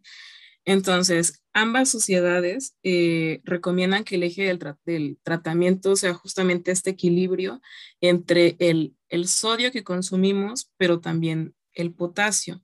Entonces, 0.68 1.42
ambas 1.54 1.90
sociedades 1.90 2.76
eh, 2.84 3.40
recomiendan 3.46 4.04
que 4.04 4.16
el 4.16 4.24
eje 4.24 4.44
del, 4.44 4.60
del, 4.86 5.18
tratamiento 5.24 5.96
sea 5.96 6.14
justamente 6.14 6.72
este 6.72 6.90
equilibrio 6.90 7.62
entre 8.02 8.58
el, 8.60 8.94
el 9.08 9.30
sodio 9.30 9.72
que 9.72 9.86
consumimos, 9.86 10.70
pero 10.76 11.00
también 11.00 11.56
el 11.74 11.94
potasio. 11.94 12.62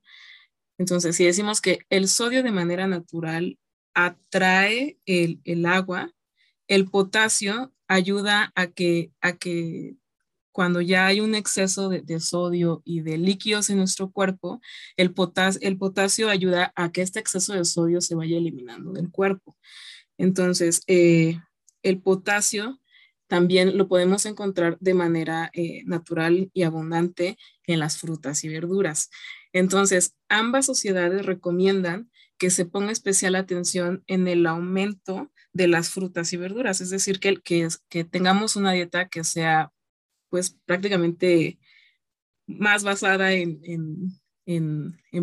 Entonces, 0.76 1.16
si 1.16 1.24
decimos 1.24 1.62
que 1.62 1.78
el 1.88 2.08
sodio 2.08 2.42
de 2.42 2.50
manera 2.52 2.86
natural 2.86 3.58
atrae 3.94 4.98
el, 5.06 5.64
agua, 5.64 6.12
el 6.68 6.90
potasio 6.90 7.72
ayuda 7.88 8.52
a 8.54 8.66
que, 8.66 9.12
a 9.22 9.32
que 9.32 9.96
cuando 10.54 10.80
ya 10.80 11.08
hay 11.08 11.20
un 11.20 11.34
exceso 11.34 11.88
de, 11.88 12.20
sodio 12.20 12.80
y 12.84 13.00
de 13.00 13.18
líquidos 13.18 13.70
en 13.70 13.78
nuestro 13.78 14.12
cuerpo, 14.12 14.60
el, 14.96 15.12
el 15.60 15.78
potasio 15.78 16.30
ayuda 16.30 16.72
a 16.76 16.92
que 16.92 17.02
este 17.02 17.18
exceso 17.18 17.54
de 17.54 17.64
sodio 17.64 18.00
se 18.00 18.14
vaya 18.14 18.38
eliminando 18.38 18.92
del 18.92 19.10
cuerpo. 19.10 19.56
Entonces, 20.16 20.82
eh, 20.86 21.40
el 21.82 22.00
potasio 22.00 22.80
también 23.26 23.76
lo 23.76 23.88
podemos 23.88 24.26
encontrar 24.26 24.78
de 24.78 24.94
manera 24.94 25.50
eh, 25.54 25.82
natural 25.86 26.48
y 26.54 26.62
abundante 26.62 27.36
en 27.66 27.80
las 27.80 27.98
frutas 27.98 28.44
y 28.44 28.48
verduras. 28.48 29.10
Entonces, 29.52 30.14
ambas 30.28 30.66
sociedades 30.66 31.26
recomiendan 31.26 32.12
que 32.38 32.50
se 32.50 32.64
ponga 32.64 32.92
especial 32.92 33.34
atención 33.34 34.04
en 34.06 34.28
el 34.28 34.46
aumento 34.46 35.32
de 35.52 35.66
las 35.66 35.90
frutas 35.90 36.32
y 36.32 36.36
verduras, 36.36 36.80
es 36.80 36.90
decir, 36.90 37.18
que, 37.18 37.40
que 37.42 38.04
tengamos 38.04 38.54
una 38.54 38.70
dieta 38.70 39.08
que 39.08 39.24
sea 39.24 39.72
pues 40.34 40.58
prácticamente 40.66 41.60
más 42.48 42.82
basada 42.82 43.34
en, 43.34 44.18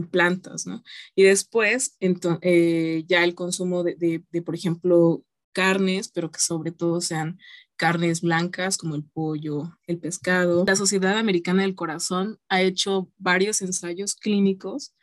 plantas, 0.09 0.65
¿no? 0.65 0.85
Y 1.15 1.23
después, 1.23 1.97
eh, 1.99 3.03
ya 3.07 3.25
el 3.25 3.35
consumo 3.35 3.83
de, 3.83 4.23
de, 4.31 4.41
por 4.41 4.55
ejemplo, 4.55 5.25
carnes, 5.51 6.07
pero 6.07 6.31
que 6.31 6.39
sobre 6.39 6.71
todo 6.71 7.01
sean 7.01 7.39
carnes 7.75 8.21
blancas 8.21 8.77
como 8.77 8.95
el 8.95 9.03
pollo, 9.03 9.77
el 9.85 9.99
pescado. 9.99 10.63
La 10.65 10.77
Sociedad 10.77 11.17
Americana 11.17 11.63
del 11.63 11.75
Corazón 11.75 12.39
ha 12.47 12.61
hecho 12.61 13.11
varios 13.17 13.61
ensayos 13.61 14.15
clínicos 14.15 14.95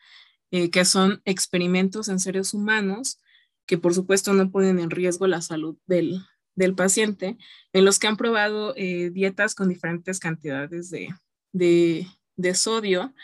eh, 0.51 0.71
que 0.71 0.87
son 0.87 1.21
experimentos 1.27 2.09
en 2.09 2.19
seres 2.19 2.55
humanos 2.55 3.21
que 3.67 3.77
por 3.77 3.93
supuesto 3.93 4.33
no 4.33 4.51
ponen 4.51 4.79
en 4.79 4.89
riesgo 4.89 5.27
la 5.27 5.43
salud 5.43 5.77
del, 5.87 6.23
del 6.59 6.75
paciente, 6.75 7.39
en 7.73 7.85
los 7.85 8.01
que 8.01 8.09
han 8.09 8.17
probado 8.17 8.75
eh, 8.77 9.11
dietas 9.11 9.55
con 9.55 9.69
diferentes 9.69 10.19
cantidades 10.19 10.91
de, 10.91 11.15
de, 11.53 12.55
sodio 12.55 13.15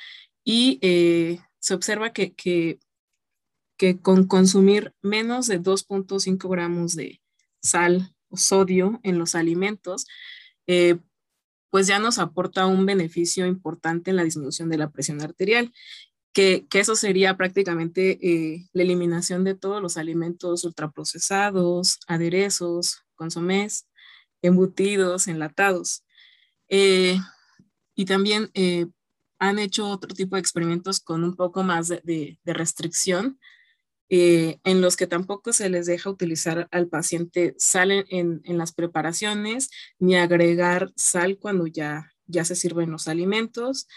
y 0.45 0.79
eh, 0.83 1.41
se 1.59 1.75
observa 1.75 2.13
que, 2.13 2.33
que, 2.35 2.79
con 4.01 4.27
consumir 4.29 4.95
menos 5.03 5.49
de 5.49 5.61
2.5 5.61 6.49
gramos 6.49 6.95
de 6.95 7.21
sal 7.61 8.15
o 8.29 8.37
sodio 8.37 9.01
en 9.03 9.19
los 9.19 9.35
alimentos, 9.35 10.07
eh, 10.69 10.97
pues 11.71 11.89
ya 11.89 11.99
nos 11.99 12.19
aporta 12.19 12.67
un 12.67 12.87
beneficio 12.87 13.47
importante 13.47 14.11
en 14.11 14.17
la 14.17 14.25
disminución 14.25 14.71
de 14.71 14.79
la 14.79 14.91
presión 14.91 15.21
arterial, 15.21 15.73
que, 16.33 16.67
eso 16.73 16.95
sería 16.95 17.37
prácticamente 17.37 18.69
la 18.73 18.83
eliminación 18.85 19.43
de 19.43 19.55
todos 19.55 19.83
los 19.83 19.97
alimentos 19.97 20.65
ultraprocesados, 20.65 21.99
aderezos, 22.07 23.04
consomés, 23.15 23.87
embutidos, 24.43 25.29
enlatados. 25.29 26.05
Eh, 26.69 27.19
y 27.95 28.05
también 28.05 28.51
eh, 28.55 28.87
han 29.39 29.59
hecho 29.59 29.89
otro 29.89 30.15
tipo 30.15 30.37
de 30.37 30.41
experimentos 30.41 31.01
con 31.01 31.25
un 31.25 31.37
poco 31.37 31.63
más 31.63 31.89
de, 31.89 32.39
restricción, 32.45 33.39
eh, 34.11 34.59
en 34.65 34.81
los 34.81 34.97
que 34.97 35.07
tampoco 35.07 35.53
se 35.53 35.71
les 35.71 35.87
deja 35.87 36.11
utilizar 36.11 36.69
al 36.71 36.89
paciente 36.89 37.55
sal 37.59 37.91
en, 37.91 38.43
las 38.59 38.73
preparaciones, 38.73 39.71
ni 39.99 40.17
agregar 40.17 40.93
sal 40.97 41.39
cuando 41.39 41.67
ya, 41.67 42.13
ya 42.27 42.45
se 42.45 42.55
sirven 42.55 42.91
los 42.91 43.09
alimentos, 43.09 43.89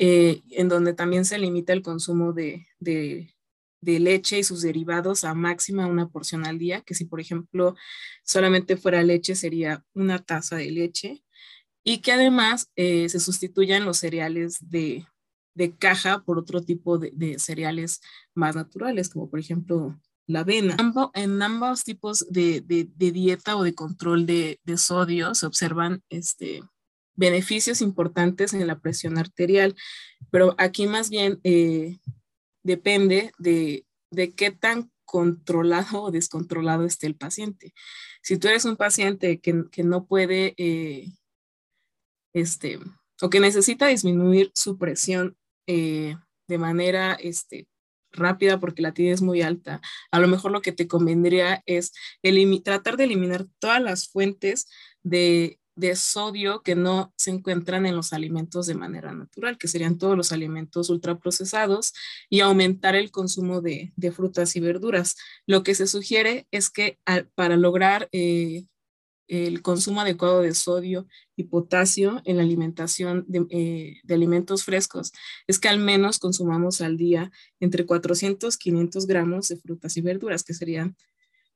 en 0.00 0.68
donde 0.68 0.94
también 0.94 1.24
se 1.24 1.38
limita 1.38 1.72
el 1.72 1.82
consumo 1.82 2.32
de, 2.32 2.68
de 2.78 3.34
leche 3.80 4.38
y 4.38 4.44
sus 4.44 4.62
derivados 4.62 5.24
a 5.24 5.34
máxima 5.34 5.86
una 5.86 6.08
porción 6.08 6.46
al 6.46 6.58
día, 6.58 6.82
que 6.82 6.94
si 6.94 7.04
por 7.04 7.20
ejemplo 7.20 7.76
solamente 8.24 8.76
fuera 8.76 9.02
leche 9.02 9.34
sería 9.34 9.84
una 9.94 10.18
taza 10.18 10.56
de 10.56 10.70
leche, 10.70 11.22
y 11.84 11.98
que 11.98 12.12
además 12.12 12.70
eh, 12.76 13.08
se 13.08 13.18
sustituyan 13.18 13.86
los 13.86 13.98
cereales 13.98 14.58
de, 14.60 15.06
caja 15.78 16.22
por 16.22 16.38
otro 16.38 16.62
tipo 16.62 16.98
de, 16.98 17.38
cereales 17.38 18.00
más 18.34 18.54
naturales, 18.54 19.08
como 19.08 19.30
por 19.30 19.40
ejemplo 19.40 19.98
la 20.26 20.40
avena. 20.40 20.76
En 21.14 21.40
ambos 21.42 21.84
tipos 21.84 22.26
de, 22.28 22.62
dieta 22.94 23.56
o 23.56 23.64
de 23.64 23.74
control 23.74 24.26
de, 24.26 24.60
sodio 24.76 25.34
se 25.34 25.46
observan 25.46 26.02
este, 26.10 26.62
beneficios 27.16 27.80
importantes 27.80 28.52
en 28.52 28.66
la 28.66 28.78
presión 28.78 29.16
arterial, 29.16 29.74
pero 30.30 30.54
aquí 30.58 30.86
más 30.86 31.08
bien 31.08 31.40
eh, 31.42 31.98
depende 32.62 33.32
de, 33.38 33.84
qué 34.36 34.50
tan 34.50 34.90
controlado 35.04 36.02
o 36.02 36.10
descontrolado 36.10 36.84
esté 36.84 37.06
el 37.06 37.16
paciente. 37.16 37.72
Si 38.22 38.36
tú 38.38 38.48
eres 38.48 38.64
un 38.64 38.76
paciente 38.76 39.40
que, 39.40 39.82
no 39.82 40.06
puede, 40.06 40.54
eh, 40.58 41.08
este, 42.34 42.78
o 43.20 43.30
que 43.30 43.40
necesita 43.40 43.86
disminuir 43.86 44.50
su 44.54 44.78
presión 44.78 45.36
eh, 45.66 46.16
de 46.46 46.58
manera 46.58 47.14
este, 47.14 47.68
rápida 48.12 48.60
porque 48.60 48.82
la 48.82 48.92
tienes 48.92 49.22
muy 49.22 49.42
alta, 49.42 49.80
a 50.10 50.18
lo 50.18 50.28
mejor 50.28 50.52
lo 50.52 50.62
que 50.62 50.72
te 50.72 50.88
convendría 50.88 51.62
es 51.66 51.92
tratar 52.64 52.96
de 52.96 53.04
eliminar 53.04 53.46
todas 53.58 53.82
las 53.82 54.08
fuentes 54.08 54.68
de, 55.02 55.57
de 55.78 55.94
sodio 55.94 56.62
que 56.62 56.74
no 56.74 57.12
se 57.16 57.30
encuentran 57.30 57.86
en 57.86 57.94
los 57.94 58.12
alimentos 58.12 58.66
de 58.66 58.74
manera 58.74 59.12
natural, 59.12 59.58
que 59.58 59.68
serían 59.68 59.96
todos 59.96 60.16
los 60.16 60.32
alimentos 60.32 60.90
ultraprocesados, 60.90 61.94
y 62.28 62.40
aumentar 62.40 62.96
el 62.96 63.10
consumo 63.10 63.60
de, 63.60 63.92
frutas 64.12 64.56
y 64.56 64.60
verduras. 64.60 65.16
Lo 65.46 65.62
que 65.62 65.74
se 65.74 65.86
sugiere 65.86 66.48
es 66.50 66.70
que 66.70 66.98
para 67.34 67.56
lograr 67.56 68.08
eh, 68.10 68.64
el 69.28 69.62
consumo 69.62 70.00
adecuado 70.00 70.40
de 70.42 70.54
sodio 70.54 71.06
y 71.36 71.44
potasio 71.44 72.22
en 72.24 72.38
la 72.38 72.42
alimentación 72.42 73.24
de, 73.28 73.46
eh, 73.50 74.12
alimentos 74.12 74.64
frescos 74.64 75.12
es 75.46 75.58
que 75.58 75.68
al 75.68 75.78
menos 75.78 76.18
consumamos 76.18 76.80
al 76.80 76.96
día 76.96 77.30
entre 77.60 77.86
400 77.86 78.54
y 78.54 78.58
500 78.58 79.06
gramos 79.06 79.48
de 79.48 79.56
frutas 79.56 79.96
y 79.96 80.00
verduras, 80.00 80.42
que 80.42 80.54
serían 80.54 80.96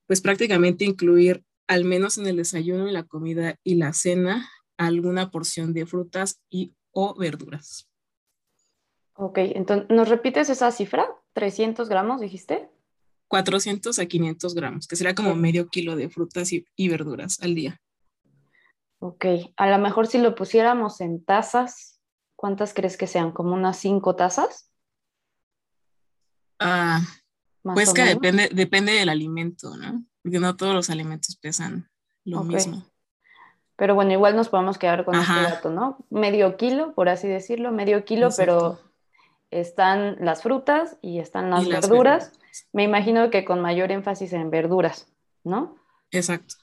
pues 0.06 0.20
prácticamente 0.20 0.84
incluir 0.84 1.42
al 1.66 1.84
menos 1.84 2.18
en 2.18 2.26
el 2.26 2.36
desayuno 2.36 2.88
y 2.88 2.92
la 2.92 3.04
comida 3.04 3.56
y 3.64 3.76
la 3.76 3.92
cena, 3.92 4.48
alguna 4.76 5.30
porción 5.30 5.72
de 5.72 5.86
frutas 5.86 6.40
y 6.50 6.74
o 6.90 7.14
verduras. 7.14 7.88
Ok, 9.14 9.38
entonces, 9.38 9.88
¿nos 9.90 10.08
repites 10.08 10.48
esa 10.50 10.70
cifra? 10.70 11.06
¿300 11.34 11.88
gramos 11.88 12.20
dijiste? 12.20 12.68
400 13.28 13.98
a 13.98 14.06
500 14.06 14.54
gramos, 14.54 14.86
que 14.86 14.96
sería 14.96 15.14
como 15.14 15.34
medio 15.34 15.68
kilo 15.68 15.96
de 15.96 16.10
frutas 16.10 16.52
y, 16.52 16.88
verduras 16.88 17.40
al 17.40 17.54
día. 17.54 17.80
Ok, 18.98 19.24
a 19.56 19.70
lo 19.70 19.78
mejor 19.78 20.06
si 20.06 20.18
lo 20.18 20.34
pusiéramos 20.34 21.00
en 21.00 21.24
tazas, 21.24 21.98
¿cuántas 22.36 22.74
crees 22.74 22.96
que 22.96 23.06
sean? 23.06 23.32
¿Como 23.32 23.54
unas 23.54 23.78
cinco 23.78 24.16
tazas? 24.16 24.70
Ah, 26.58 27.00
pues 27.62 27.94
que 27.94 28.04
depende, 28.04 28.50
depende 28.52 28.92
del 28.92 29.08
alimento, 29.08 29.76
¿no? 29.76 30.04
Porque 30.22 30.38
no 30.38 30.56
todos 30.56 30.74
los 30.74 30.90
alimentos 30.90 31.36
pesan 31.36 31.88
lo 32.24 32.44
mismo. 32.44 32.84
Pero 33.76 33.94
bueno, 33.94 34.12
igual 34.12 34.36
nos 34.36 34.48
podemos 34.48 34.78
quedar 34.78 35.04
con 35.04 35.14
este 35.16 35.42
dato, 35.42 35.70
¿no? 35.70 35.98
Medio 36.10 36.56
kilo, 36.56 36.94
por 36.94 37.08
así 37.08 37.26
decirlo, 37.26 37.72
medio 37.72 38.04
kilo, 38.04 38.28
pero 38.36 38.78
están 39.50 40.16
las 40.20 40.42
frutas 40.42 40.96
y 41.02 41.18
están 41.18 41.50
las, 41.50 41.68
verduras. 41.68 42.32
Me 42.72 42.84
imagino 42.84 43.30
que 43.30 43.44
con 43.44 43.60
mayor 43.60 43.90
énfasis 43.90 44.32
en 44.34 44.50
verduras, 44.50 45.08
¿no? 45.42 45.76
Exacto. 46.10 46.54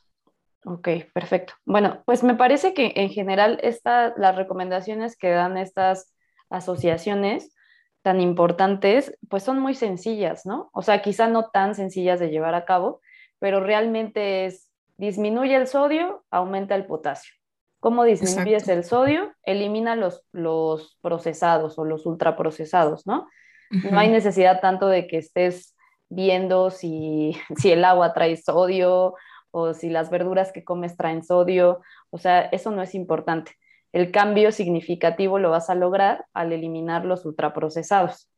Ok, 0.65 0.87
perfecto. 1.13 1.53
Bueno, 1.65 2.03
pues 2.05 2.23
me 2.23 2.35
parece 2.35 2.73
que 2.73 2.93
en 2.95 3.09
general 3.09 3.59
esta, 3.63 4.13
las 4.17 4.35
recomendaciones 4.35 5.17
que 5.17 5.29
dan 5.29 5.57
estas 5.57 6.13
asociaciones 6.49 7.53
tan 8.01 8.21
importantes, 8.21 9.17
pues 9.29 9.43
son 9.43 9.59
muy 9.59 9.75
sencillas, 9.75 10.45
¿no? 10.45 10.69
O 10.73 10.81
sea, 10.81 11.01
quizá 11.01 11.27
no 11.27 11.49
tan 11.49 11.75
sencillas 11.75 12.19
de 12.19 12.29
llevar 12.29 12.55
a 12.55 12.65
cabo, 12.65 13.01
pero 13.39 13.59
realmente 13.59 14.45
es 14.45 14.69
disminuye 14.99 15.55
el 15.55 15.67
sodio, 15.67 16.25
aumenta 16.29 16.75
el 16.75 16.85
potasio. 16.85 17.33
¿Cómo 17.79 18.03
disminuyes 18.03 18.67
el 18.67 18.83
sodio? 18.83 19.33
Elimina 19.43 19.95
los, 19.95 20.23
los 20.33 20.97
procesados 21.01 21.79
o 21.79 21.85
los 21.85 22.05
ultraprocesados, 22.05 23.07
¿no? 23.07 23.27
No 23.69 23.99
hay 23.99 24.09
necesidad 24.09 24.59
tanto 24.61 24.87
de 24.87 25.07
que 25.07 25.17
estés 25.17 25.75
viendo 26.09 26.69
si, 26.71 27.37
si 27.57 27.71
el 27.71 27.85
agua 27.85 28.13
trae 28.13 28.35
sodio 28.35 29.15
o 29.51 29.73
si 29.73 29.89
las 29.89 30.09
verduras 30.09 30.51
que 30.51 30.65
comes 30.65 30.97
traen 30.97 31.23
sodio. 31.23 31.81
O 32.09 32.17
sea, 32.17 32.41
eso 32.41 32.71
no 32.71 32.81
es 32.81 32.93
importante. 32.93 33.53
El 33.93 34.11
cambio 34.11 34.51
significativo 34.51 35.39
lo 35.39 35.49
vas 35.49 35.69
a 35.69 35.75
lograr 35.75 36.25
al 36.33 36.51
eliminar 36.51 37.05
los 37.05 37.25
ultraprocesados. 37.25 38.29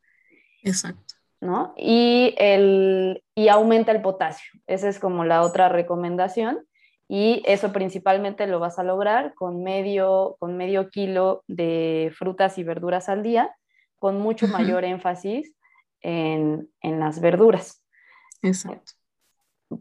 Exacto. 0.62 1.11
¿No? 1.42 1.74
Y, 1.76 2.34
el, 2.38 3.22
y 3.34 3.48
aumenta 3.48 3.90
el 3.90 4.00
potasio. 4.00 4.52
Esa 4.68 4.88
es 4.88 5.00
como 5.00 5.24
la 5.24 5.42
otra 5.42 5.68
recomendación. 5.68 6.64
Y 7.08 7.42
eso 7.44 7.72
principalmente 7.72 8.46
lo 8.46 8.60
vas 8.60 8.78
a 8.78 8.84
lograr 8.84 9.34
con 9.34 9.62
medio, 9.62 10.36
con 10.38 10.56
medio 10.56 10.88
kilo 10.88 11.42
de 11.48 12.12
frutas 12.16 12.56
y 12.58 12.62
verduras 12.62 13.08
al 13.08 13.24
día, 13.24 13.54
con 13.98 14.18
mucho 14.20 14.46
mayor 14.48 14.84
énfasis 14.84 15.52
en, 16.00 16.70
las 16.80 17.20
verduras. 17.20 17.84
Exacto. 18.40 18.92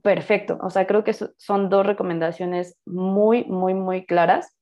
Perfecto. 0.01 0.57
O 0.61 0.71
sea, 0.71 0.87
creo 0.87 1.03
que 1.03 1.13
son 1.13 1.69
dos 1.69 1.85
recomendaciones 1.85 2.75
muy, 2.85 3.45
muy, 3.45 3.75
muy 3.75 4.05
claras. 4.05 4.57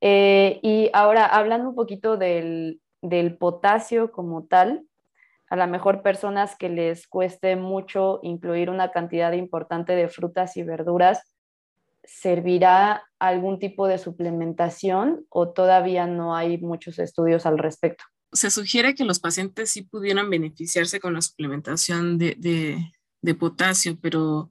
Eh, 0.00 0.58
y 0.62 0.90
ahora, 0.94 1.26
hablando 1.26 1.68
un 1.68 1.74
poquito 1.74 2.16
del, 2.16 2.80
del 3.02 3.36
potasio 3.36 4.10
como 4.10 4.46
tal, 4.46 4.86
a 5.54 5.56
lo 5.56 5.68
mejor 5.68 6.02
personas 6.02 6.56
que 6.56 6.68
les 6.68 7.06
cueste 7.06 7.54
mucho 7.54 8.18
incluir 8.24 8.70
una 8.70 8.90
cantidad 8.90 9.32
importante 9.32 9.92
de 9.92 10.08
frutas 10.08 10.56
y 10.56 10.64
verduras, 10.64 11.22
¿servirá 12.02 13.04
algún 13.20 13.60
tipo 13.60 13.86
de 13.86 13.98
suplementación 13.98 15.24
o 15.28 15.50
todavía 15.50 16.08
no 16.08 16.34
hay 16.34 16.58
muchos 16.58 16.98
estudios 16.98 17.46
al 17.46 17.58
respecto? 17.58 18.02
Se 18.32 18.50
sugiere 18.50 18.96
que 18.96 19.04
los 19.04 19.20
pacientes 19.20 19.70
sí 19.70 19.82
pudieran 19.82 20.28
beneficiarse 20.28 20.98
con 20.98 21.14
la 21.14 21.22
suplementación 21.22 22.18
de, 22.18 22.92
potasio, 23.38 23.96
pero, 24.02 24.50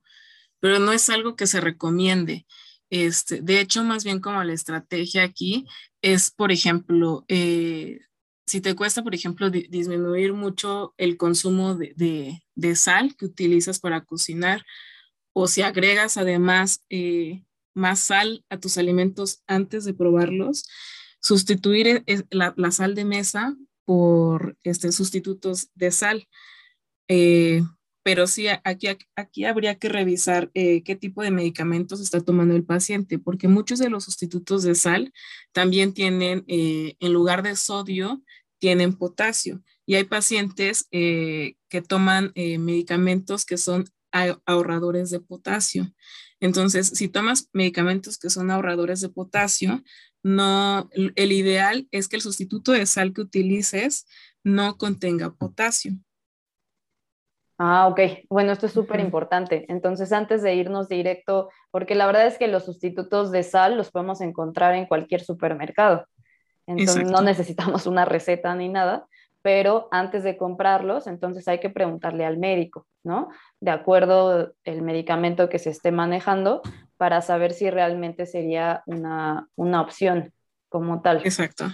pero 0.62 0.80
no 0.80 0.94
es 0.94 1.10
algo 1.10 1.36
que 1.36 1.48
se 1.48 1.60
recomiende. 1.60 2.46
Este, 2.90 3.42
de 3.42 3.60
hecho, 3.60 3.84
más 3.84 4.06
bien 4.06 4.22
como 4.22 4.42
la 4.42 4.54
estrategia 4.54 5.24
aquí 5.24 5.66
es, 6.02 6.32
por 6.32 6.54
ejemplo, 6.54 7.26
eh, 7.28 8.00
si 8.46 8.62
te 8.62 8.76
cuesta, 8.76 9.04
por 9.04 9.16
ejemplo, 9.16 9.50
disminuir 9.50 10.34
mucho 10.34 10.94
el 10.98 11.18
consumo 11.18 11.76
de, 11.76 12.42
sal 12.76 13.16
que 13.16 13.26
utilizas 13.26 13.80
para 13.80 14.04
cocinar, 14.04 14.64
o 15.34 15.48
si 15.48 15.62
agregas 15.62 16.18
además 16.18 16.84
eh, 16.90 17.44
más 17.74 18.00
sal 18.00 18.46
a 18.50 18.60
tus 18.60 18.78
alimentos 18.78 19.42
antes 19.48 19.86
de 19.86 19.94
probarlos, 19.94 20.66
sustituir 21.20 21.88
e, 21.88 22.04
e, 22.06 22.24
la, 22.30 22.72
sal 22.72 22.96
de 22.96 23.06
mesa 23.06 23.56
por 23.86 24.58
este, 24.64 24.92
sustitutos 24.92 25.70
de 25.74 25.92
sal. 25.92 26.28
Eh, 27.08 27.64
pero 28.04 28.28
sí, 28.28 28.48
aquí, 28.66 28.88
aquí 29.16 29.46
habría 29.46 29.76
que 29.76 29.88
revisar 29.88 30.52
eh, 30.54 30.84
qué 30.84 30.96
tipo 30.96 31.24
de 31.24 31.32
medicamentos 31.32 32.02
está 32.02 32.20
tomando 32.20 32.54
el 32.56 32.66
paciente, 32.66 33.18
porque 33.18 33.48
muchos 33.48 33.80
de 33.80 33.90
los 33.90 34.04
sustitutos 34.04 34.64
de 34.64 34.76
sal 34.76 35.14
también 35.54 35.94
tienen, 35.94 36.44
eh, 36.48 36.96
en 37.00 37.14
lugar 37.14 37.44
de 37.44 37.56
sodio, 37.56 38.22
tienen 38.60 38.94
potasio. 38.94 39.64
Y 39.86 39.96
hay 39.96 40.04
pacientes 40.04 40.88
eh, 40.92 41.56
que 41.70 41.82
toman 41.82 42.32
medicamentos 42.36 43.46
que 43.46 43.58
son 43.58 43.86
ahorradores 44.12 45.10
de 45.10 45.20
potasio. 45.20 45.92
Entonces, 46.40 46.88
si 46.88 47.08
tomas 47.08 47.50
medicamentos 47.54 48.18
que 48.18 48.30
son 48.30 48.52
ahorradores 48.52 49.02
de 49.02 49.10
potasio, 49.10 49.84
no, 50.24 50.90
el 50.94 51.32
ideal 51.32 51.88
es 51.92 52.08
que 52.08 52.18
el 52.18 52.22
sustituto 52.22 52.72
de 52.74 52.86
sal 52.86 53.14
que 53.14 53.22
utilices 53.22 54.06
no 54.44 54.78
contenga 54.78 55.34
potasio. 55.34 55.98
Ah, 57.66 57.88
ok. 57.88 58.28
Bueno, 58.30 58.52
esto 58.52 58.66
es 58.66 58.74
súper 58.74 59.00
importante. 59.00 59.66
Entonces, 59.70 60.12
antes 60.12 60.42
de 60.42 60.54
irnos 60.54 60.90
directo, 60.90 61.50
porque 61.72 61.96
la 61.96 62.06
verdad 62.06 62.28
es 62.28 62.38
que 62.38 62.50
los 62.50 62.66
sustitutos 62.66 63.32
de 63.32 63.42
sal 63.42 63.78
los 63.78 63.90
podemos 63.90 64.20
encontrar 64.20 64.76
en 64.76 64.86
cualquier 64.86 65.22
supermercado. 65.22 66.06
Entonces, 66.68 67.10
no 67.10 67.22
necesitamos 67.22 67.88
una 67.88 68.04
receta 68.04 68.54
ni 68.54 68.68
nada, 68.68 69.08
pero 69.42 69.88
antes 69.92 70.24
de 70.24 70.36
comprarlos, 70.36 71.08
entonces 71.08 71.48
hay 71.48 71.62
que 71.62 71.70
preguntarle 71.70 72.26
al 72.26 72.38
médico, 72.38 72.86
¿no? 73.02 73.30
De 73.62 73.72
acuerdo 73.72 74.54
el 74.66 74.82
medicamento 74.82 75.48
que 75.48 75.60
se 75.60 75.70
esté 75.70 75.94
manejando 75.94 76.64
para 76.98 77.22
saber 77.22 77.54
si 77.54 77.70
realmente 77.70 78.26
sería 78.26 78.84
una, 78.88 79.48
opción 79.56 80.34
como 80.68 81.02
tal. 81.02 81.22
Exacto. 81.24 81.68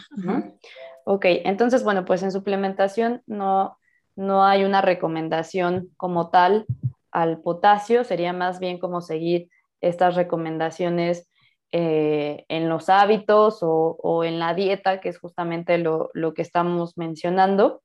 Ok, 1.05 1.25
entonces, 1.25 1.83
bueno, 1.83 2.05
pues 2.05 2.21
en 2.21 2.31
suplementación 2.31 3.23
no, 3.25 3.79
no 4.15 4.45
hay 4.45 4.63
una 4.63 4.81
recomendación 4.81 5.89
como 5.97 6.29
tal 6.29 6.65
al 7.11 7.41
potasio, 7.41 8.03
sería 8.03 8.33
más 8.33 8.59
bien 8.59 8.77
como 8.79 9.01
seguir 9.01 9.49
estas 9.81 10.15
recomendaciones 10.15 11.29
eh, 11.71 12.45
en 12.49 12.67
los 12.67 12.89
hábitos 12.89 13.59
o, 13.61 14.23
en 14.23 14.39
la 14.39 14.55
dieta, 14.55 14.99
que 14.99 15.09
es 15.09 15.19
justamente 15.19 15.77
lo, 15.77 16.11
que 16.35 16.41
estamos 16.41 16.97
mencionando. 16.97 17.81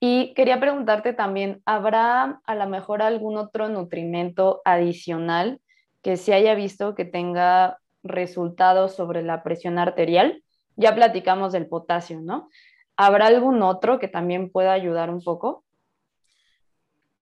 Y 0.00 0.34
quería 0.34 0.60
preguntarte 0.60 1.12
también, 1.12 1.62
¿habrá 1.64 2.40
a 2.44 2.54
lo 2.54 2.68
mejor 2.68 3.02
algún 3.02 3.36
otro 3.36 3.68
nutrimento 3.68 4.62
adicional 4.64 5.60
que 6.02 6.16
se 6.16 6.34
haya 6.34 6.54
visto 6.54 6.94
que 6.94 7.04
tenga 7.04 7.78
resultados 8.02 8.94
sobre 8.94 9.22
la 9.22 9.42
presión 9.42 9.78
arterial? 9.78 10.42
Ya 10.76 10.94
platicamos 10.94 11.52
del 11.52 11.66
potasio, 11.66 12.20
¿no? 12.20 12.48
¿Habrá 13.00 13.28
algún 13.28 13.62
otro 13.62 14.00
que 14.00 14.08
también 14.08 14.50
pueda 14.50 14.72
ayudar 14.72 15.08
un 15.08 15.22
poco? 15.22 15.64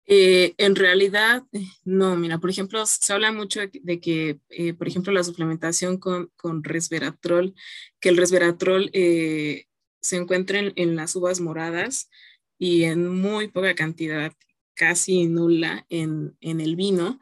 Eh, 0.06 0.54
en 0.56 0.74
realidad, 0.74 1.42
no, 1.84 2.16
mira, 2.16 2.38
por 2.38 2.48
ejemplo, 2.48 2.86
se 2.86 3.12
habla 3.12 3.30
mucho 3.30 3.60
de, 3.60 4.00
que, 4.00 4.38
eh, 4.48 4.72
por 4.72 4.88
ejemplo, 4.88 5.12
la 5.12 5.22
suplementación 5.22 5.98
con, 5.98 6.30
resveratrol, 6.64 7.54
que 8.00 8.08
el 8.08 8.16
resveratrol 8.16 8.88
eh, 8.94 9.66
se 10.00 10.16
encuentra 10.16 10.60
en, 10.60 10.96
las 10.96 11.14
uvas 11.14 11.40
moradas 11.40 12.08
y 12.56 12.84
en 12.84 13.08
muy 13.08 13.48
poca 13.48 13.74
cantidad, 13.74 14.32
casi 14.72 15.26
nula 15.26 15.84
en, 15.90 16.38
el 16.40 16.74
vino. 16.76 17.20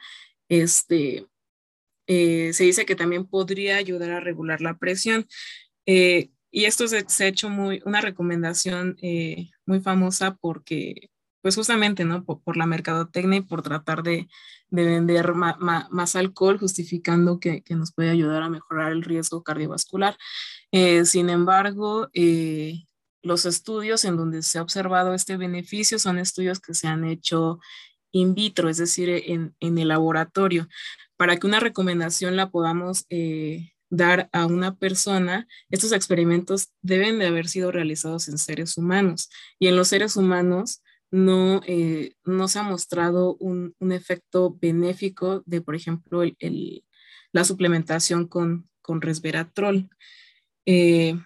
Este, 0.49 1.27
se 2.07 2.65
dice 2.65 2.87
que 2.87 2.95
también 2.95 3.27
podría 3.27 3.79
ayudar 3.79 4.13
a 4.13 4.21
regular 4.21 4.61
la 4.61 4.79
presión. 4.79 5.27
Y 6.57 6.67
esto 6.67 6.87
se, 6.87 6.99
ha 6.99 7.27
hecho 7.27 7.51
muy, 7.51 7.83
una 7.85 8.01
recomendación 8.01 8.97
eh, 9.03 9.51
muy 9.67 9.81
famosa 9.81 10.37
porque, 10.41 11.11
pues 11.43 11.57
justamente, 11.57 12.05
¿no? 12.05 12.25
Por, 12.25 12.57
la 12.57 12.65
mercadotecnia 12.65 13.39
y 13.39 13.43
por 13.43 13.63
tratar 13.63 14.05
de, 14.05 14.29
vender 14.71 15.35
más 15.35 16.15
alcohol, 16.15 16.59
justificando 16.59 17.41
que, 17.41 17.65
nos 17.71 17.93
puede 17.93 18.11
ayudar 18.11 18.45
a 18.45 18.51
mejorar 18.51 18.93
el 18.93 19.03
riesgo 19.03 19.43
cardiovascular. 19.43 20.17
Eh, 20.71 21.05
sin 21.07 21.29
embargo, 21.29 22.09
eh, 22.13 22.85
los 23.21 23.47
estudios 23.47 24.05
en 24.05 24.17
donde 24.17 24.45
se 24.45 24.59
ha 24.59 24.63
observado 24.63 25.13
este 25.13 25.37
beneficio 25.37 25.99
son 25.99 26.21
estudios 26.21 26.61
que 26.61 26.75
se 26.75 26.87
han 26.87 27.05
hecho 27.05 27.59
in 28.13 28.37
vitro, 28.37 28.69
es 28.69 28.77
decir, 28.77 29.09
en, 29.11 29.57
en 29.59 29.79
el 29.79 29.89
laboratorio. 29.89 30.69
Para 31.17 31.37
que 31.37 31.49
una 31.49 31.59
recomendación 31.59 32.37
la 32.37 32.51
podamos 32.51 33.07
dar 33.97 34.29
a 34.33 34.47
una 34.47 34.77
persona, 34.77 35.47
estos 35.71 35.93
experimentos 35.93 36.71
deben 36.83 37.19
de 37.19 37.27
haber 37.27 37.49
sido 37.49 37.71
realizados 37.71 38.29
en 38.29 38.39
seres 38.39 38.77
humanos 38.77 39.31
y 39.59 39.69
en 39.69 39.77
los 39.77 39.89
seres 39.89 40.17
humanos 40.17 40.83
no, 41.11 41.61
eh, 41.67 42.15
no 42.25 42.49
se 42.49 42.59
ha 42.59 42.63
mostrado 42.65 43.37
un, 43.37 43.75
efecto 43.93 44.57
benéfico 44.61 45.43
de, 45.47 45.61
por 45.61 45.77
ejemplo, 45.77 46.23
la 47.33 47.45
suplementación 47.45 48.27
con, 48.27 48.69
con 48.83 49.01
resveratrol. 49.01 49.89
Eh, 50.67 51.17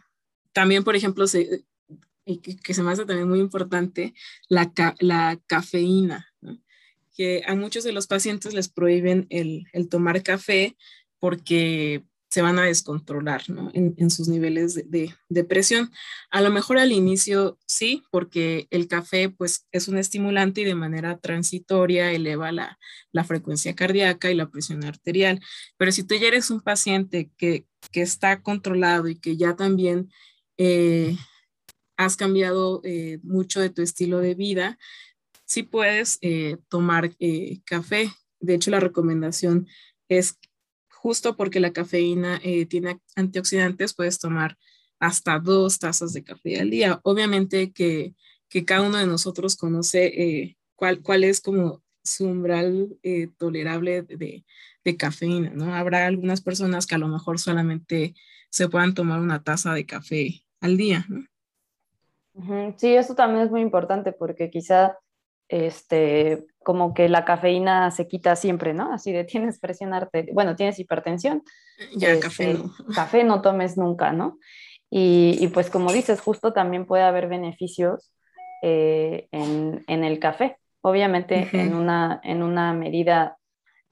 también, 0.52 0.84
por 0.84 0.94
ejemplo, 0.94 1.26
se, 1.26 1.64
que, 2.36 2.74
se 2.74 2.82
me 2.82 2.92
hace 2.92 3.06
también 3.06 3.28
muy 3.28 3.40
importante, 3.40 4.12
la, 4.48 4.72
la 4.98 5.40
cafeína, 5.46 6.28
que 7.16 7.42
a 7.46 7.54
muchos 7.54 7.82
de 7.84 7.92
los 7.92 8.06
pacientes 8.06 8.52
les 8.52 8.68
prohíben 8.68 9.26
el, 9.30 9.64
el 9.72 9.88
tomar 9.88 10.22
café 10.22 10.76
porque 11.18 12.04
se 12.30 12.42
van 12.42 12.58
a 12.58 12.64
descontrolar 12.64 13.42
en, 13.72 14.10
sus 14.10 14.28
niveles 14.28 14.74
de, 14.74 15.44
presión. 15.44 15.90
A 16.30 16.42
lo 16.42 16.50
mejor 16.50 16.78
al 16.78 16.92
inicio 16.92 17.58
sí, 17.66 18.02
porque 18.10 18.66
el 18.70 18.86
café 18.86 19.30
pues 19.30 19.66
es 19.72 19.88
un 19.88 19.96
estimulante 19.96 20.60
y 20.60 20.64
de 20.64 20.74
manera 20.74 21.18
transitoria 21.18 22.12
eleva 22.12 22.52
la, 22.52 22.78
frecuencia 23.26 23.74
cardíaca 23.74 24.30
y 24.30 24.34
la 24.34 24.50
presión 24.50 24.84
arterial. 24.84 25.40
Pero 25.78 25.90
si 25.90 26.04
tú 26.04 26.14
ya 26.16 26.28
eres 26.28 26.50
un 26.50 26.60
paciente 26.60 27.30
que, 27.36 27.66
está 27.92 28.42
controlado 28.42 29.08
y 29.08 29.18
que 29.18 29.36
ya 29.36 29.56
también 29.56 30.08
eh, 30.56 31.16
has 31.96 32.16
cambiado 32.16 32.80
eh, 32.84 33.18
mucho 33.22 33.60
de 33.60 33.70
tu 33.70 33.82
estilo 33.82 34.18
de 34.18 34.34
vida, 34.34 34.78
sí 35.46 35.64
puedes 35.64 36.18
eh, 36.20 36.58
tomar 36.68 37.16
café. 37.64 38.12
De 38.38 38.54
hecho, 38.54 38.70
la 38.70 38.78
recomendación 38.78 39.66
es 40.08 40.38
justo 41.00 41.36
porque 41.36 41.60
la 41.60 41.72
cafeína 41.72 42.40
eh, 42.42 42.66
tiene 42.66 43.00
antioxidantes, 43.16 43.94
puedes 43.94 44.18
tomar 44.18 44.56
hasta 44.98 45.38
dos 45.38 45.78
tazas 45.78 46.12
de 46.12 46.24
café 46.24 46.60
al 46.60 46.70
día. 46.70 47.00
Obviamente 47.04 47.72
que, 47.72 48.14
cada 48.66 48.82
uno 48.82 48.98
de 48.98 49.06
nosotros 49.06 49.56
conoce 49.56 50.06
eh, 50.06 50.56
cuál, 50.74 51.00
cuál 51.02 51.22
es 51.22 51.40
como 51.40 51.82
su 52.02 52.26
umbral 52.26 52.96
eh, 53.02 53.28
tolerable 53.38 54.02
de, 54.02 54.44
cafeína, 54.96 55.50
¿no? 55.50 55.74
Habrá 55.74 56.06
algunas 56.06 56.40
personas 56.40 56.86
que 56.86 56.94
a 56.94 56.98
lo 56.98 57.08
mejor 57.08 57.38
solamente 57.38 58.14
se 58.48 58.70
puedan 58.70 58.94
tomar 58.94 59.20
una 59.20 59.42
taza 59.42 59.74
de 59.74 59.84
café 59.84 60.42
al 60.62 60.78
día, 60.78 61.06
Sí, 62.76 62.94
eso 62.94 63.14
también 63.14 63.44
es 63.44 63.50
muy 63.50 63.60
importante 63.60 64.12
porque 64.12 64.48
quizá 64.48 64.96
este, 65.48 66.46
como 66.68 66.92
que 66.92 67.08
la 67.08 67.24
cafeína 67.24 67.90
se 67.90 68.06
quita 68.06 68.36
siempre, 68.36 68.74
¿no? 68.74 68.92
Así 68.92 69.10
de 69.10 69.24
tienes 69.32 69.58
presión 69.58 69.94
arterial, 69.94 70.34
bueno, 70.34 70.54
tienes 70.54 70.78
hipertensión. 70.78 71.42
Ya, 71.96 72.10
este, 72.10 72.20
café 72.20 72.52
no. 72.52 72.70
Café 72.94 73.24
no 73.24 73.40
tomes 73.40 73.78
nunca, 73.78 74.12
¿no? 74.12 74.38
Y, 74.90 75.48
pues 75.54 75.70
como 75.70 75.90
dices, 75.92 76.20
justo 76.20 76.52
también 76.52 76.84
puede 76.84 77.04
haber 77.04 77.26
beneficios 77.26 78.12
eh, 78.62 79.28
en, 79.32 80.04
el 80.04 80.18
café, 80.18 80.58
obviamente 80.82 81.48
en, 81.52 81.74
una, 81.74 82.20
en 82.22 82.42
una 82.42 82.74
medida 82.74 83.38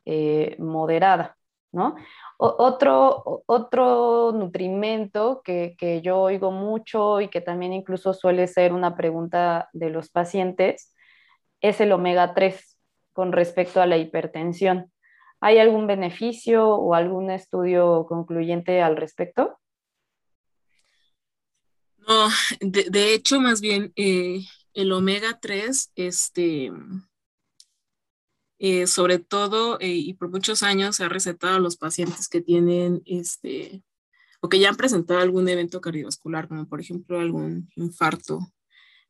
eh, 0.04 0.56
moderada, 0.58 1.36
¿no? 1.72 1.96
otro, 2.38 3.42
otro 3.46 4.32
nutrimento 4.32 5.40
que, 5.42 5.76
que, 5.78 6.02
yo 6.02 6.18
oigo 6.18 6.50
mucho 6.50 7.22
y 7.22 7.28
que 7.28 7.40
también 7.40 7.72
incluso 7.72 8.12
suele 8.12 8.46
ser 8.46 8.74
una 8.74 8.96
pregunta 8.96 9.70
de 9.72 9.88
los 9.88 10.10
pacientes 10.10 10.94
es 11.68 11.80
el 11.80 11.92
omega 11.92 12.34
3 12.34 12.76
con 13.12 13.32
respecto 13.32 13.80
a 13.80 13.86
la 13.86 13.96
hipertensión. 13.96 14.92
¿Hay 15.40 15.58
algún 15.58 15.86
beneficio 15.86 16.68
o 16.68 16.94
algún 16.94 17.30
estudio 17.30 18.06
concluyente 18.08 18.82
al 18.82 18.96
respecto? 18.96 19.58
No, 22.08 22.28
de, 22.60 23.14
hecho, 23.14 23.40
más 23.40 23.60
bien 23.60 23.92
eh, 23.96 24.40
el 24.74 24.92
omega 24.92 25.38
3, 25.40 25.92
este, 25.96 26.70
eh, 28.58 28.86
sobre 28.86 29.18
todo 29.18 29.78
eh, 29.80 29.88
y 29.88 30.14
por 30.14 30.30
muchos 30.30 30.62
años 30.62 30.96
se 30.96 31.04
ha 31.04 31.08
recetado 31.08 31.56
a 31.56 31.60
los 31.60 31.76
pacientes 31.76 32.28
que 32.28 32.40
tienen 32.40 33.02
este, 33.04 33.82
o 34.40 34.48
que 34.48 34.60
ya 34.60 34.68
han 34.68 34.76
presentado 34.76 35.20
algún 35.20 35.48
evento 35.48 35.80
cardiovascular, 35.80 36.48
como 36.48 36.68
por 36.68 36.80
ejemplo 36.80 37.18
algún 37.18 37.68
infarto 37.74 38.38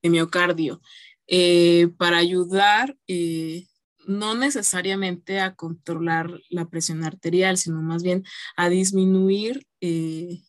de 0.03 0.11
miocardio. 0.11 0.81
Eh, 1.29 1.89
para 1.99 2.19
ayudar 2.19 2.97
eh, 3.09 3.67
no 4.07 4.37
necesariamente 4.37 5.41
a 5.41 5.57
controlar 5.57 6.31
la 6.51 6.69
presión 6.69 7.03
arterial, 7.03 7.59
sino 7.59 7.83
más 7.83 8.05
bien 8.05 8.25
a 8.57 8.69
disminuir 8.69 9.67
eh, 9.81 10.43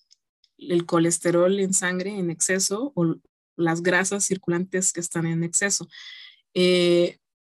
el 0.59 0.85
colesterol 0.85 1.59
en 1.59 1.73
sangre 1.73 2.17
en 2.17 2.29
exceso 2.29 2.91
o 2.95 3.15
las 3.55 3.81
grasas 3.81 4.25
circulantes 4.25 4.93
que 4.93 4.99
están 4.99 5.25
en 5.25 5.43
exceso. 5.43 5.87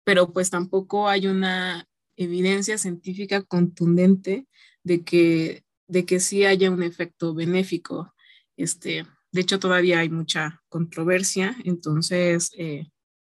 pero 0.04 0.32
pues 0.32 0.50
tampoco 0.50 1.08
hay 1.08 1.26
una 1.26 1.86
evidencia 2.16 2.76
científica 2.78 3.42
contundente 3.42 4.46
de 4.84 5.04
que, 5.04 5.64
de 5.86 6.04
que 6.06 6.20
sí 6.20 6.44
haya 6.44 6.70
un 6.70 6.82
efecto 6.82 7.34
benéfico. 7.34 8.14
Este, 8.56 9.06
de 9.32 9.40
hecho, 9.40 9.58
todavía 9.58 10.00
hay 10.00 10.10
mucha 10.10 10.62
controversia, 10.68 11.56
entonces, 11.64 12.50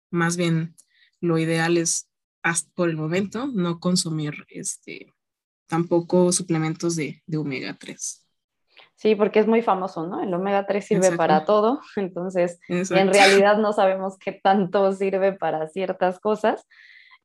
más 0.09 0.37
bien, 0.37 0.75
lo 1.21 1.37
ideal 1.37 1.77
es, 1.77 2.09
hasta 2.43 2.71
por 2.75 2.89
el 2.89 2.97
momento, 2.97 3.47
no 3.47 3.79
consumir 3.79 4.45
este, 4.49 5.13
tampoco 5.67 6.31
suplementos 6.31 6.95
de, 6.95 7.21
de 7.25 7.37
omega 7.37 7.75
3. 7.79 8.25
Sí, 8.95 9.15
porque 9.15 9.39
es 9.39 9.47
muy 9.47 9.61
famoso, 9.61 10.07
¿no? 10.07 10.21
El 10.21 10.33
omega 10.33 10.65
3 10.65 10.85
sirve 10.85 11.11
para 11.17 11.45
todo, 11.45 11.81
entonces 11.95 12.59
en 12.69 13.13
realidad 13.13 13.57
no 13.57 13.73
sabemos 13.73 14.17
qué 14.17 14.31
tanto 14.31 14.91
sirve 14.93 15.33
para 15.33 15.67
ciertas 15.67 16.19
cosas, 16.19 16.65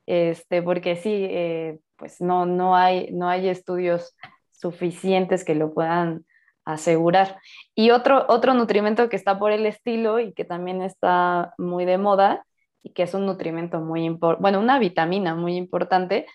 este, 0.06 0.62
porque 0.62 0.96
sí, 0.96 1.12
eh, 1.12 1.78
pues 1.96 2.20
no, 2.20 2.44
no, 2.44 2.74
hay, 2.74 3.10
no 3.12 3.28
hay 3.28 3.48
estudios 3.48 4.16
suficientes 4.50 5.44
que 5.44 5.54
lo 5.54 5.72
puedan 5.72 6.26
asegurar. 6.64 7.38
Y 7.74 7.90
otro, 7.90 8.26
otro 8.28 8.54
nutrimento 8.54 9.08
que 9.08 9.16
está 9.16 9.38
por 9.38 9.52
el 9.52 9.66
estilo 9.66 10.18
y 10.18 10.32
que 10.32 10.44
también 10.44 10.82
está 10.82 11.54
muy 11.56 11.84
de 11.84 11.98
moda 11.98 12.44
y 12.82 12.90
que 12.90 13.02
es 13.02 13.14
un 13.14 13.26
nutrimento 13.26 13.80
muy 13.80 14.04
importante, 14.04 14.42
bueno, 14.42 14.60
una 14.60 14.78
vitamina 14.78 15.34
muy 15.34 15.56
importante, 15.56 16.26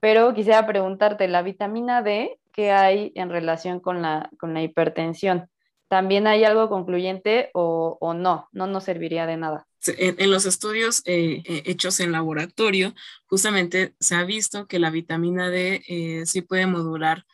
pero 0.00 0.34
quisiera 0.34 0.66
preguntarte, 0.66 1.28
la 1.28 1.42
vitamina 1.42 2.02
D, 2.02 2.38
¿qué 2.52 2.72
hay 2.72 3.12
en 3.14 3.30
relación 3.30 3.80
con 3.80 4.02
la, 4.02 4.30
con 4.38 4.54
la 4.54 4.62
hipertensión? 4.62 5.48
¿También 5.88 6.26
hay 6.26 6.44
algo 6.44 6.68
concluyente 6.68 7.50
o, 7.54 7.96
o 8.00 8.14
no? 8.14 8.48
No 8.52 8.66
nos 8.66 8.84
serviría 8.84 9.26
de 9.26 9.36
nada. 9.36 9.66
En, 9.88 10.30
los 10.30 10.46
estudios 10.46 11.02
eh, 11.04 11.42
eh, 11.44 11.62
hechos 11.66 12.00
en 12.00 12.12
laboratorio, 12.12 12.94
justamente 13.26 13.94
se 14.00 14.16
ha 14.16 14.24
visto 14.24 14.66
que 14.66 14.78
la 14.78 14.90
vitamina 14.90 15.48
D 15.48 15.82
eh, 15.86 16.26
sí 16.26 16.42
puede 16.42 16.66
modular 16.66 17.24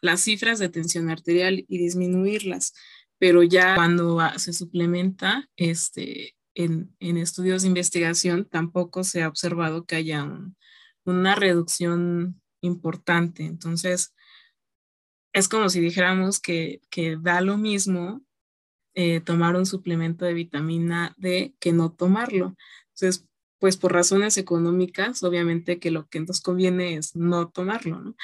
las 0.00 0.20
cifras 0.20 0.58
de 0.58 0.68
tensión 0.68 1.10
arterial 1.10 1.64
y 1.68 1.78
disminuirlas, 1.78 2.74
pero 3.18 3.42
ya 3.42 3.74
cuando 3.74 4.20
se 4.36 4.52
suplementa 4.52 5.48
este, 5.56 6.35
en, 6.56 6.92
en 6.98 7.18
estudios 7.18 7.62
de 7.62 7.68
investigación, 7.68 8.46
tampoco 8.46 9.04
se 9.04 9.22
ha 9.22 9.28
observado 9.28 9.84
que 9.84 9.96
haya 9.96 10.24
un, 10.24 10.56
una 11.04 11.34
reducción 11.36 12.40
importante. 12.60 13.44
Entonces, 13.44 14.14
es 15.32 15.48
como 15.48 15.68
si 15.68 15.80
dijéramos 15.80 16.40
que, 16.40 16.80
da 17.20 17.40
lo 17.42 17.58
mismo 17.58 18.22
eh, 18.94 19.20
tomar 19.20 19.54
un 19.54 19.66
suplemento 19.66 20.24
de 20.24 20.32
vitamina 20.34 21.14
D 21.18 21.54
que 21.60 21.72
no 21.72 21.92
tomarlo. 21.92 22.56
Entonces, 22.94 23.26
pues 23.58 23.76
por 23.76 23.92
razones 23.92 24.38
económicas, 24.38 25.22
obviamente 25.22 25.78
que 25.78 25.90
lo 25.90 26.08
que 26.08 26.20
nos 26.20 26.40
conviene 26.40 26.96
es 26.96 27.14
no 27.14 27.48
tomarlo. 27.48 28.14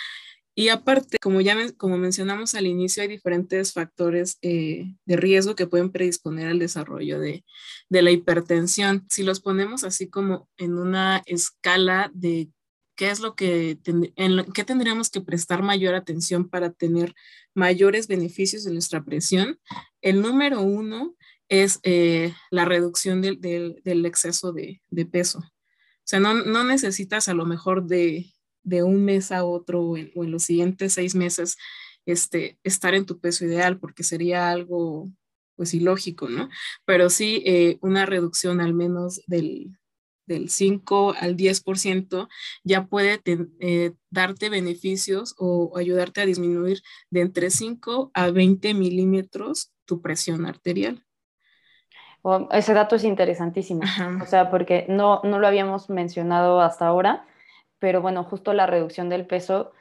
Y 0.55 0.69
aparte, 0.69 1.17
como 1.19 1.41
ya 1.41 1.57
como 1.79 1.97
mencionamos 1.97 2.55
al 2.55 2.67
inicio, 2.67 3.03
hay 3.03 3.09
diferentes 3.09 3.73
factores 3.73 4.39
eh, 4.43 4.95
de 5.07 5.17
riesgo 5.17 5.55
que 5.55 5.67
pueden 5.67 5.91
predisponer 5.91 6.49
al 6.49 6.59
desarrollo 6.59 7.19
de, 7.19 7.45
de, 7.89 8.03
la 8.03 8.11
hipertensión. 8.11 9.07
Si 9.09 9.23
los 9.23 9.41
ponemos 9.41 9.83
así 9.83 10.11
como 10.11 10.49
en 10.59 10.77
una 10.77 11.23
escala 11.27 12.11
de 12.13 12.51
qué 12.97 13.11
es 13.11 13.21
lo 13.21 13.35
que, 13.35 13.79
en 13.85 14.53
qué 14.53 14.65
tendríamos 14.65 15.11
que 15.11 15.21
prestar 15.21 15.63
mayor 15.63 15.95
atención 15.95 16.49
para 16.49 16.71
tener 16.73 17.15
mayores 17.55 18.07
beneficios 18.07 18.65
de 18.65 18.73
nuestra 18.73 19.05
presión. 19.05 19.59
El 20.01 20.23
número 20.23 20.61
uno 20.61 21.15
es 21.49 21.81
eh, 21.83 22.33
la 22.51 22.65
reducción 22.65 23.21
del, 23.21 24.07
exceso 24.07 24.53
de, 24.53 24.81
peso. 25.11 25.39
O 25.41 26.05
sea, 26.05 26.21
no, 26.21 26.65
necesitas 26.65 27.29
a 27.29 27.35
lo 27.35 27.45
mejor 27.45 27.87
de, 27.87 28.33
un 28.65 29.05
mes 29.05 29.33
a 29.33 29.45
otro 29.45 29.83
o 29.83 29.97
en, 29.97 30.13
los 30.15 30.45
siguientes 30.45 30.95
seis 30.95 31.15
meses 31.15 31.57
este, 32.07 32.59
estar 32.65 32.95
en 32.95 33.07
tu 33.07 33.21
peso 33.21 33.45
ideal, 33.45 33.79
porque 33.79 34.03
sería 34.03 34.51
algo 34.51 35.11
pues 35.57 35.75
ilógico, 35.75 36.29
¿no? 36.29 36.49
Pero 36.85 37.11
sí 37.11 37.43
eh, 37.47 37.79
una 37.83 38.07
reducción 38.07 38.61
al 38.61 38.75
menos 38.75 39.23
del, 39.27 39.79
del 40.27 40.49
5 40.49 41.15
al 41.19 41.37
10%, 41.37 42.29
ya 42.65 42.87
puede 42.87 43.21
eh, 43.61 43.93
darte 44.11 44.49
beneficios 44.49 45.35
o 45.39 45.77
ayudarte 45.77 46.21
a 46.21 46.27
disminuir 46.27 46.83
de 47.11 47.21
entre 47.21 47.51
5 47.51 48.11
a 48.15 48.31
20 48.31 48.75
milímetros 48.75 49.73
tu 49.85 50.01
presión 50.01 50.47
arterial. 50.47 51.05
ese 52.53 52.73
dato 52.73 52.97
es 52.97 53.05
interesantísimo, 53.05 53.83
o 54.23 54.27
sea, 54.27 54.51
porque 54.51 54.87
no, 54.89 55.21
no 55.25 55.39
lo 55.39 55.47
habíamos 55.47 55.91
mencionado 55.91 56.61
hasta 56.61 56.87
ahora, 56.87 57.27
pero 57.83 58.01
bueno, 58.01 58.23
justo 58.23 58.53
la 58.53 58.69
reducción 58.69 59.09
del 59.09 59.27
peso 59.27 59.73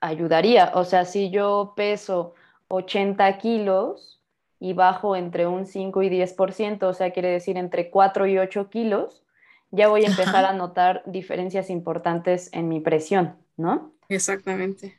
ayudaría. 0.00 0.72
O 0.76 0.86
sea, 0.86 1.04
si 1.04 1.28
yo 1.28 1.74
peso 1.76 2.34
80 2.68 3.36
kilos 3.36 4.22
y 4.58 4.72
bajo 4.72 5.14
entre 5.14 5.46
un 5.46 5.66
5 5.66 6.02
y 6.04 6.08
10%, 6.08 6.82
o 6.84 6.94
sea, 6.94 7.10
quiere 7.10 7.28
decir 7.28 7.58
entre 7.58 7.90
4 7.90 8.26
y 8.28 8.38
8 8.38 8.70
kilos, 8.70 9.22
ya 9.70 9.88
voy 9.88 10.04
a 10.04 10.08
empezar 10.08 10.46
a 10.46 10.54
notar 10.54 11.02
diferencias 11.04 11.68
importantes 11.68 12.48
en 12.54 12.70
mi 12.70 12.80
presión, 12.80 13.36
¿no? 13.58 13.92
Exactamente. 14.08 14.98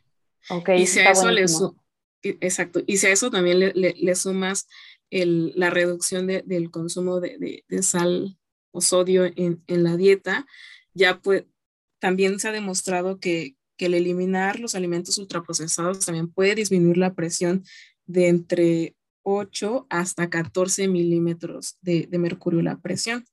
Ok. 0.51 0.69
Y 0.77 0.85
si 0.85 0.99
a 0.99 1.09
eso 1.09 1.31
le 1.31 1.45
exacto. 2.21 2.81
Y 2.85 2.97
si 2.97 3.07
a 3.07 3.11
eso 3.11 3.31
también 3.31 3.57
le, 3.73 4.15
sumas 4.15 4.67
la 5.09 5.71
reducción 5.71 6.27
del 6.27 6.69
consumo 6.69 7.19
de, 7.19 7.63
sal 7.81 8.37
o 8.69 8.81
sodio 8.81 9.25
en, 9.35 9.63
la 9.65 9.97
dieta, 9.97 10.45
ya 10.93 11.17
pues 11.17 11.45
también 12.01 12.39
se 12.39 12.49
ha 12.49 12.51
demostrado 12.51 13.19
que, 13.19 13.55
el 13.77 13.95
eliminar 13.95 14.59
los 14.59 14.75
alimentos 14.75 15.17
ultraprocesados 15.17 16.05
también 16.05 16.31
puede 16.31 16.53
disminuir 16.53 16.97
la 16.97 17.15
presión 17.15 17.63
de 18.05 18.27
entre 18.27 18.95
8 19.23 19.87
hasta 19.89 20.29
14 20.29 20.87
milímetros 20.87 21.79
de, 21.81 22.05
de 22.07 22.19
mercurio 22.19 22.61
la 22.61 22.77
presión. 22.77 23.25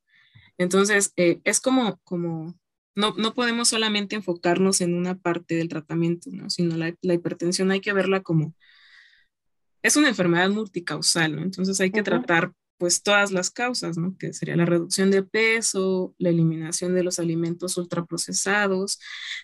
Entonces, 0.56 1.12
eh, 1.16 1.42
es 1.44 1.60
como, 1.60 2.00
como 2.02 2.58
no, 2.94 3.12
no, 3.18 3.34
podemos 3.34 3.68
solamente 3.68 4.16
enfocarnos 4.16 4.80
en 4.80 4.94
una 4.94 5.18
parte 5.18 5.54
del 5.54 5.68
tratamiento, 5.68 6.30
¿no? 6.32 6.48
sino 6.48 6.78
la, 6.78 6.94
la, 7.02 7.12
hipertensión 7.12 7.70
hay 7.70 7.82
que 7.82 7.92
verla 7.92 8.22
como, 8.22 8.54
es 9.82 9.98
una 9.98 10.08
enfermedad 10.08 10.48
multicausal, 10.48 11.36
¿no? 11.36 11.42
entonces 11.42 11.78
hay 11.78 11.90
que 11.90 12.02
tratar 12.02 12.54
pues 12.78 13.02
todas 13.02 13.32
las 13.32 13.50
causas, 13.50 13.98
¿no? 13.98 14.16
que 14.18 14.32
sería 14.32 14.56
la 14.56 14.64
reducción 14.64 15.10
de 15.10 15.22
peso, 15.22 16.14
la 16.18 16.30
eliminación 16.30 16.94
de 16.94 17.02
los 17.02 17.18
alimentos 17.18 17.76
ultraprocesados, 17.76 18.98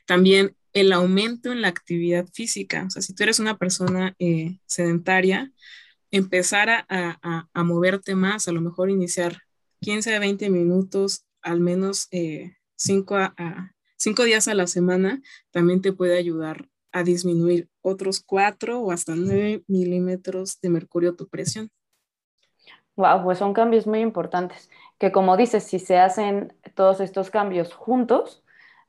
también 0.06 0.56
el 0.72 0.92
aumento 0.92 1.52
en 1.52 1.60
la 1.60 1.68
actividad 1.68 2.26
física, 2.32 2.84
o 2.86 2.90
sea, 2.90 3.02
si 3.02 3.14
tú 3.14 3.24
eres 3.24 3.38
una 3.38 3.58
persona 3.58 4.14
eh, 4.18 4.58
sedentaria, 4.66 5.52
empezar 6.10 6.70
a, 6.70 6.86
a, 6.88 7.48
a 7.52 7.64
moverte 7.64 8.14
más, 8.14 8.48
a 8.48 8.52
lo 8.52 8.60
mejor 8.60 8.88
iniciar 8.88 9.42
15 9.84 10.14
a 10.14 10.18
20 10.18 10.48
minutos, 10.48 11.26
al 11.42 11.60
menos 11.60 12.08
5 12.10 13.18
eh, 13.18 13.32
a, 13.36 13.70
días 14.24 14.48
a 14.48 14.54
la 14.54 14.66
semana, 14.66 15.20
también 15.50 15.82
te 15.82 15.92
puede 15.92 16.16
ayudar 16.16 16.68
a 16.90 17.02
disminuir 17.02 17.68
otros 17.82 18.22
4 18.24 18.80
o 18.80 18.90
hasta 18.90 19.14
9 19.14 19.64
milímetros 19.66 20.58
de 20.62 20.70
mercurio 20.70 21.16
tu 21.16 21.28
presión. 21.28 21.70
Wow, 22.96 23.24
pues 23.24 23.38
son 23.38 23.52
cambios 23.54 23.86
muy 23.86 24.00
importantes, 24.00 24.70
que 24.98 25.10
como 25.10 25.36
dices, 25.36 25.64
si 25.64 25.78
se 25.78 25.98
hacen 25.98 26.52
todos 26.74 27.00
estos 27.00 27.30
cambios 27.30 27.74
juntos, 27.74 28.44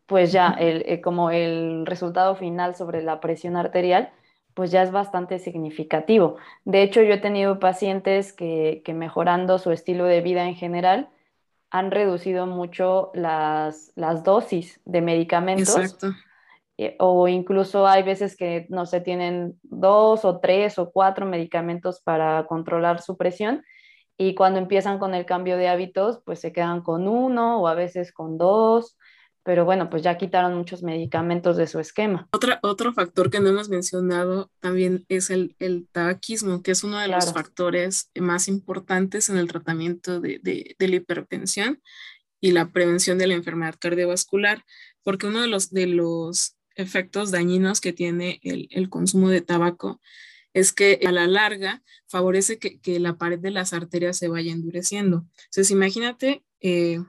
pues 0.06 0.32
ya 0.32 0.50
el, 0.60 0.84
eh, 0.86 1.02
como 1.02 1.32
el 1.32 1.86
resultado 1.86 2.36
final 2.36 2.76
sobre 2.76 3.02
la 3.02 3.20
presión 3.20 3.56
arterial, 3.56 4.12
pues 4.54 4.72
ya 4.72 4.84
es 4.84 4.92
bastante 4.92 5.40
significativo. 5.40 6.38
De 6.64 6.84
hecho, 6.84 7.02
yo 7.02 7.14
he 7.14 7.20
tenido 7.20 7.60
pacientes 7.60 8.32
que, 8.32 8.82
mejorando 8.96 9.60
su 9.60 9.72
estilo 9.72 10.06
de 10.06 10.22
vida 10.22 10.48
en 10.48 10.56
general 10.56 11.10
han 11.72 11.92
reducido 11.92 12.46
mucho 12.46 13.12
las, 13.14 13.92
dosis 14.24 14.80
de 14.86 15.02
medicamentos. 15.02 15.76
Exacto. 15.76 16.14
Eh, 16.78 16.96
o 17.00 17.28
incluso 17.28 17.88
hay 17.88 18.04
veces 18.04 18.38
que 18.38 18.66
no 18.70 18.86
se 18.86 19.02
tienen 19.02 19.60
dos 19.64 20.26
o 20.26 20.40
tres 20.40 20.78
o 20.78 20.92
cuatro 20.92 21.26
medicamentos 21.26 22.02
para 22.02 22.46
controlar 22.48 23.02
su 23.02 23.18
presión 23.18 23.64
y 24.18 24.36
cuando 24.36 24.60
empiezan 24.60 25.00
con 25.00 25.14
el 25.14 25.26
cambio 25.26 25.58
de 25.58 25.68
hábitos, 25.68 26.22
pues 26.26 26.40
se 26.40 26.54
quedan 26.54 26.82
con 26.82 27.08
uno 27.08 27.62
o 27.62 27.68
a 27.68 27.74
veces 27.74 28.12
con 28.12 28.38
dos 28.38 28.98
pero 29.46 29.64
bueno, 29.64 29.92
pues 29.92 30.02
ya 30.02 30.18
quitaron 30.18 30.58
muchos 30.58 30.82
medicamentos 30.82 31.56
de 31.56 31.68
su 31.68 31.80
esquema. 31.80 32.28
Otra, 32.32 32.60
otro 32.64 32.94
factor 32.94 33.30
que 33.30 33.40
no 33.40 33.50
hemos 33.50 33.70
mencionado 33.70 34.50
también 34.60 35.06
es 35.08 35.30
el, 35.30 35.56
el 35.60 35.88
tabaquismo, 35.92 36.64
que 36.64 36.72
es 36.72 36.84
uno 36.84 36.98
de 36.98 37.10
los 37.10 37.32
factores 37.32 38.10
más 38.16 38.48
importantes 38.48 39.30
en 39.30 39.38
el 39.38 39.48
tratamiento 39.48 40.20
de, 40.20 40.40
de, 40.42 40.76
de, 40.80 40.88
la 40.88 40.96
hipertensión 40.96 41.80
y 42.42 42.54
la 42.54 42.72
prevención 42.72 43.20
de 43.20 43.28
la 43.28 43.36
enfermedad 43.36 43.76
cardiovascular, 43.78 44.66
porque 45.04 45.28
uno 45.28 45.42
de 45.42 45.48
los, 45.48 45.70
de 45.70 45.86
los 45.86 46.58
efectos 46.76 47.30
dañinos 47.30 47.82
que 47.82 47.94
tiene 47.94 48.40
el, 48.42 48.68
el 48.72 48.90
consumo 48.90 49.30
de 49.30 49.42
tabaco 49.42 50.02
es 50.56 50.72
que 50.72 51.02
a 51.06 51.12
la 51.12 51.28
larga 51.28 51.84
favorece 52.08 52.58
que, 52.58 52.80
que, 52.80 53.00
la 53.00 53.18
pared 53.18 53.38
de 53.38 53.52
las 53.52 53.74
arterias 53.74 54.18
se 54.18 54.30
vaya 54.30 54.54
endureciendo. 54.54 55.28
Entonces, 55.50 55.70
imagínate 55.70 56.46
eh, 56.62 57.00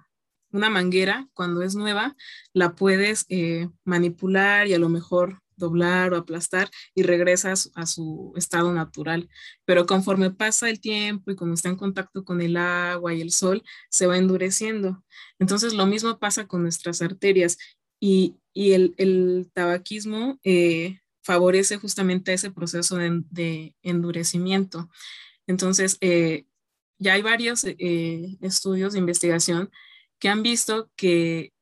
una 0.51 0.69
manguera, 0.69 1.29
cuando 1.33 1.63
es 1.63 1.77
nueva, 1.77 2.17
la 2.53 2.75
puedes 2.75 3.25
eh, 3.29 3.69
manipular 3.85 4.67
y 4.67 4.75
a 4.75 4.81
lo 4.81 4.89
mejor 4.89 5.43
doblar 5.57 6.13
o 6.13 6.17
aplastar 6.17 6.71
y 6.93 7.05
regresas 7.05 7.71
a 7.77 7.87
su 7.87 8.33
estado 8.37 8.73
natural. 8.73 9.29
Pero 9.65 9.87
conforme 9.87 10.33
pasa 10.33 10.69
el 10.69 10.81
tiempo 10.81 11.31
y 11.31 11.37
cuando 11.37 11.55
está 11.55 11.69
en 11.69 11.77
contacto 11.77 12.25
con 12.25 12.41
el 12.41 12.57
agua 12.57 13.15
y 13.15 13.21
el 13.21 13.31
sol, 13.31 13.63
se 13.91 14.09
va 14.09 14.19
endureciendo. 14.19 15.05
Entonces 15.39 15.73
lo 15.73 15.87
mismo 15.87 16.19
pasa 16.19 16.49
con 16.49 16.63
nuestras 16.63 17.01
arterias 17.01 17.59
y, 18.01 18.37
el, 18.55 19.51
tabaquismo 19.55 20.41
eh, 20.43 20.99
favorece 21.27 21.77
justamente 21.77 22.33
ese 22.33 22.51
proceso 22.51 22.97
de, 22.97 23.75
endurecimiento. 23.83 24.89
Entonces, 25.47 25.99
eh, 26.01 26.47
ya 26.99 27.15
hay 27.15 27.23
varios 27.23 27.65
eh, 27.65 28.39
estudios 28.41 28.93
de 28.93 29.01
investigación 29.01 29.71
que 30.19 30.29
han 30.29 30.43
visto 30.43 30.89
que 30.97 31.53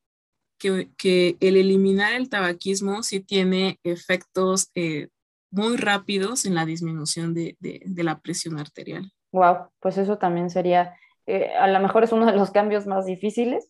que, 0.96 1.37
el 1.40 1.57
eliminar 1.57 2.12
el 2.14 2.29
tabaquismo 2.29 3.03
sí 3.03 3.20
tiene 3.20 3.79
efectos 3.85 4.70
eh, 4.74 5.09
muy 5.50 5.77
rápidos 5.77 6.46
en 6.46 6.55
la 6.55 6.64
disminución 6.64 7.35
de, 7.35 7.57
la 7.96 8.20
presión 8.20 8.59
arterial. 8.59 9.12
Wow, 9.33 9.68
pues 9.81 9.98
eso 9.98 10.18
también 10.18 10.50
sería, 10.50 10.96
eh, 11.27 11.53
a 11.59 11.66
lo 11.66 11.81
mejor 11.81 12.05
es 12.05 12.12
uno 12.12 12.27
de 12.27 12.37
los 12.37 12.50
cambios 12.50 12.87
más 12.87 13.07
difíciles, 13.07 13.68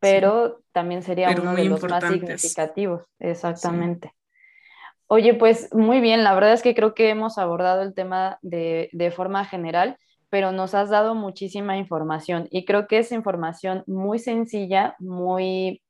pero 0.00 0.60
también 0.72 1.02
sería 1.02 1.30
uno 1.30 1.54
de 1.54 1.64
los 1.64 1.82
más 1.84 2.04
significativos. 2.04 3.02
Exactamente. 3.18 4.12
Oye, 5.08 5.34
pues 5.34 5.74
muy 5.74 6.00
bien, 6.00 6.22
la 6.22 6.34
verdad 6.34 6.52
es 6.52 6.62
que 6.62 6.74
creo 6.74 6.94
que 6.94 7.10
hemos 7.10 7.38
abordado 7.38 7.82
el 7.82 7.94
tema 7.94 8.38
de, 8.42 8.88
de 8.92 9.10
forma 9.10 9.44
general 9.44 9.96
pero 10.30 10.52
nos 10.52 10.74
has 10.74 10.90
dado 10.90 11.14
muchísima 11.14 11.76
información 11.78 12.48
y 12.50 12.64
creo 12.64 12.86
que 12.86 12.98
es 12.98 13.12
información 13.12 13.82
muy 13.86 14.18
sencilla, 14.18 14.94
muy 14.98 15.82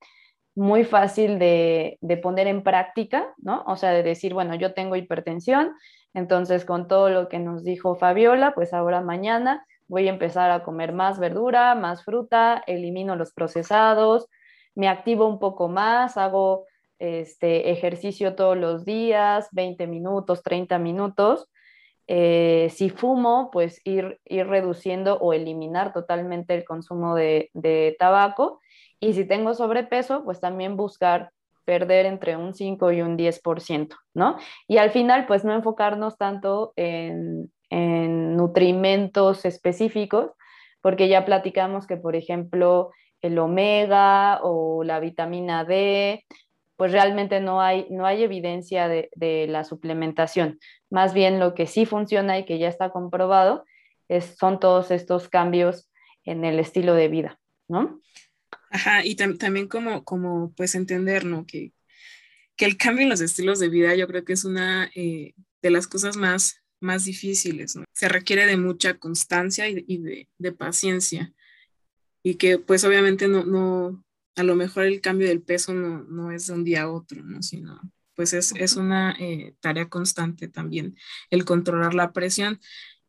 muy 0.55 0.83
fácil 0.85 1.39
de, 1.39 1.99
poner 2.21 2.49
en 2.49 2.65
práctica, 2.65 3.33
¿no? 3.39 3.63
O 3.69 3.77
sea, 3.77 3.93
de 3.93 4.03
decir, 4.03 4.35
bueno, 4.35 4.57
yo 4.57 4.75
tengo 4.75 4.97
hipertensión, 4.97 5.73
entonces 6.15 6.65
con 6.65 6.89
todo 6.89 7.11
lo 7.11 7.29
que 7.29 7.39
nos 7.39 7.63
dijo 7.63 7.95
Fabiola, 7.95 8.55
pues 8.55 8.73
ahora 8.75 9.01
mañana 9.01 9.65
voy 9.87 10.09
a 10.09 10.11
empezar 10.11 10.51
a 10.51 10.65
comer 10.65 10.93
más 10.93 11.21
verdura, 11.21 11.77
más 11.77 12.05
fruta, 12.05 12.65
elimino 12.67 13.15
los 13.15 13.33
procesados, 13.33 14.27
me 14.75 14.89
activo 14.89 15.29
un 15.29 15.39
poco 15.39 15.69
más, 15.69 16.17
hago 16.17 16.67
este 16.99 17.71
ejercicio 17.71 18.35
todos 18.35 18.57
los 18.57 18.85
días, 18.85 19.49
20 19.53 19.87
minutos, 19.87 20.43
30 20.43 20.79
minutos. 20.79 21.49
Eh, 22.07 22.69
si 22.71 22.89
fumo, 22.91 23.51
pues 23.53 23.81
ir, 23.85 24.19
ir 24.25 24.47
reduciendo 24.47 25.19
o 25.19 25.33
eliminar 25.33 25.93
totalmente 25.93 26.55
el 26.55 26.65
consumo 26.65 27.15
de, 27.15 27.51
de 27.53 27.97
tabaco 27.99 28.61
y 29.01 29.13
si 29.13 29.27
tengo 29.27 29.55
sobrepeso, 29.55 30.25
pues 30.25 30.41
también 30.41 30.77
buscar 30.77 31.31
perder 31.65 32.07
entre 32.07 32.37
un 32.37 32.55
5 32.55 32.93
y 32.93 33.03
un 33.03 33.19
10%, 33.19 33.95
¿no? 34.15 34.39
Y 34.67 34.79
al 34.79 34.91
final, 34.91 35.27
pues 35.27 35.45
no 35.45 35.53
enfocarnos 35.53 36.17
tanto 36.17 36.73
en, 36.77 37.53
en 37.69 38.37
nutrimentos 38.37 39.45
específicos, 39.45 40.31
porque 40.81 41.09
ya 41.09 41.27
platicamos 41.27 41.87
que, 41.87 41.99
por 41.99 42.17
ejemplo, 42.17 42.91
el 43.21 43.39
omega 43.39 44.41
o 44.43 44.83
la 44.83 44.99
vitamina 45.01 45.65
D, 45.65 46.25
pues 46.79 46.93
realmente 46.93 47.41
no 47.41 47.61
hay, 47.61 47.89
no 47.91 48.07
hay 48.07 48.23
evidencia 48.23 48.87
de, 48.87 49.11
de, 49.17 49.49
la 49.49 49.65
suplementación. 49.65 50.61
Más 50.91 51.13
bien 51.13 51.41
lo 51.41 51.53
que 51.55 51.67
sí 51.67 51.87
funciona 51.87 52.39
y 52.39 52.45
que 52.45 52.61
ya 52.61 52.69
está 52.69 52.91
comprobado 52.91 53.65
es, 54.07 54.37
son 54.39 54.61
todos 54.61 54.93
estos 54.93 55.29
cambios 55.29 55.91
en 56.23 56.45
el 56.45 56.61
estilo 56.61 56.95
de 56.95 57.09
vida, 57.09 57.41
¿no? 57.67 58.01
Ajá, 58.71 59.05
y 59.05 59.17
también 59.17 59.67
como, 59.67 60.05
como 60.05 60.53
pues 60.57 60.77
entender, 60.77 61.25
¿no? 61.25 61.47
Que, 61.47 61.73
que 62.55 62.65
el 62.65 62.77
cambio 62.77 63.03
en 63.03 63.09
los 63.09 63.23
estilos 63.23 63.59
de 63.59 63.71
vida 63.71 63.97
yo 63.97 64.07
creo 64.07 64.25
que 64.25 64.35
es 64.35 64.45
una 64.45 64.89
eh, 64.95 65.35
de 65.61 65.71
las 65.71 65.89
cosas 65.89 66.17
más, 66.17 66.63
más 66.79 67.07
difíciles. 67.07 67.77
Se 67.93 68.09
requiere 68.09 68.47
de 68.47 68.57
mucha 68.57 68.95
constancia 68.95 69.69
y, 69.69 69.99
de, 69.99 70.29
de, 70.39 70.53
paciencia. 70.53 71.33
Y 72.23 72.37
que 72.37 72.59
pues 72.59 72.85
obviamente 72.85 73.27
no, 73.27 73.45
no, 73.45 74.05
a 74.39 74.43
lo 74.43 74.57
mejor 74.57 74.85
el 74.85 75.01
cambio 75.01 75.29
del 75.29 75.43
peso 75.43 75.75
no, 75.75 76.05
no 76.05 76.31
es 76.31 76.47
de 76.47 76.55
un 76.55 76.65
día 76.65 76.83
a 76.83 76.91
otro, 76.91 77.23
¿no? 77.23 77.43
Sino 77.43 77.81
pues 78.15 78.33
es, 78.33 78.53
es 78.57 78.77
una 78.77 79.15
eh, 79.21 79.55
tarea 79.61 79.89
constante 79.89 80.49
también 80.49 80.97
el 81.31 81.45
controlar 81.45 81.95
la 81.95 82.13
presión. 82.13 82.61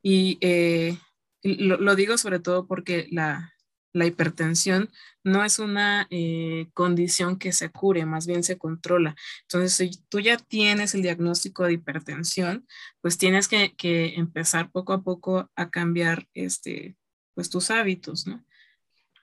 Y 0.03 0.37
eh, 0.41 0.97
lo, 1.43 1.77
lo, 1.77 1.95
digo 1.95 2.17
sobre 2.17 2.39
todo 2.39 2.67
porque 2.67 3.07
la, 3.11 3.53
la 3.93 4.05
hipertensión 4.05 4.91
no 5.23 5.43
es 5.43 5.59
una 5.59 6.07
eh, 6.09 6.69
condición 6.73 7.37
que 7.37 7.51
se 7.51 7.71
cure, 7.71 8.05
más 8.05 8.27
bien 8.27 8.43
se 8.43 8.57
controla. 8.57 9.15
Entonces, 9.43 9.73
si 9.73 9.91
tú 10.09 10.19
ya 10.19 10.37
tienes 10.37 10.95
el 10.95 11.01
diagnóstico 11.01 11.63
de 11.65 11.73
hipertensión, 11.73 12.67
pues 13.01 13.17
tienes 13.17 13.47
que, 13.47 13.73
empezar 14.15 14.71
poco 14.71 14.93
a 14.93 15.03
poco 15.03 15.49
a 15.55 15.69
cambiar 15.69 16.27
este, 16.33 16.97
pues, 17.33 17.49
tus 17.49 17.71
hábitos, 17.71 18.27
¿no? 18.27 18.45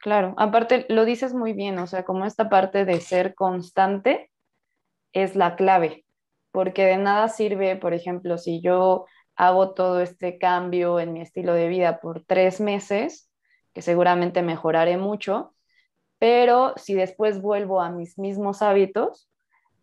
Claro, 0.07 0.35
aparte 0.37 0.87
lo 0.89 1.05
dices 1.05 1.35
muy 1.35 1.53
bien, 1.53 1.81
o 1.81 1.89
sea, 1.89 2.05
como 2.05 2.27
esta 2.27 2.49
parte 2.49 2.85
de 2.85 3.01
ser 3.01 3.35
constante 3.35 4.31
es 5.13 5.35
la 5.35 5.57
clave, 5.57 6.05
porque 6.53 6.85
de 6.85 6.97
nada 6.97 7.27
sirve, 7.27 7.75
por 7.75 7.93
ejemplo, 7.93 8.39
si 8.39 8.61
yo 8.61 9.07
hago 9.35 9.75
todo 9.75 10.01
este 10.01 10.39
cambio 10.39 11.01
en 11.01 11.13
mi 11.13 11.23
estilo 11.23 11.55
de 11.55 11.67
vida 11.67 11.99
por 11.99 12.23
tres 12.25 12.61
meses, 12.61 13.33
que 13.75 13.83
seguramente 13.83 14.43
mejoraré 14.43 14.97
mucho, 14.97 15.57
pero 16.21 16.75
si 16.77 16.95
después 16.95 17.43
vuelvo 17.43 17.81
a 17.81 17.91
mis 17.91 18.17
mismos 18.17 18.63
hábitos, 18.63 19.29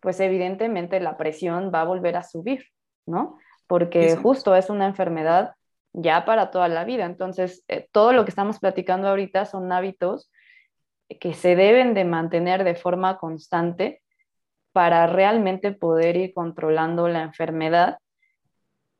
pues 0.00 0.20
evidentemente 0.20 1.00
la 1.00 1.18
presión 1.18 1.70
va 1.70 1.82
a 1.82 1.84
volver 1.84 2.16
a 2.16 2.22
subir, 2.22 2.64
¿no? 3.04 3.36
Porque 3.66 4.16
justo 4.16 4.56
es 4.56 4.70
una 4.70 4.86
enfermedad 4.86 5.52
ya 5.94 6.26
para 6.26 6.50
toda 6.50 6.68
la 6.68 6.84
vida. 6.84 7.06
Entonces, 7.06 7.64
eh, 7.68 7.88
todo 7.90 8.12
lo 8.12 8.24
que 8.24 8.30
estamos 8.30 8.58
platicando 8.58 9.08
ahorita 9.08 9.46
son 9.46 9.72
hábitos 9.72 10.30
que 11.20 11.32
se 11.32 11.56
deben 11.56 11.94
de 11.94 12.04
mantener 12.04 12.64
de 12.64 12.74
forma 12.74 13.16
constante 13.16 14.02
para 14.72 15.06
realmente 15.06 15.72
poder 15.72 16.16
ir 16.16 16.34
controlando 16.34 17.08
la 17.08 17.22
enfermedad 17.22 17.98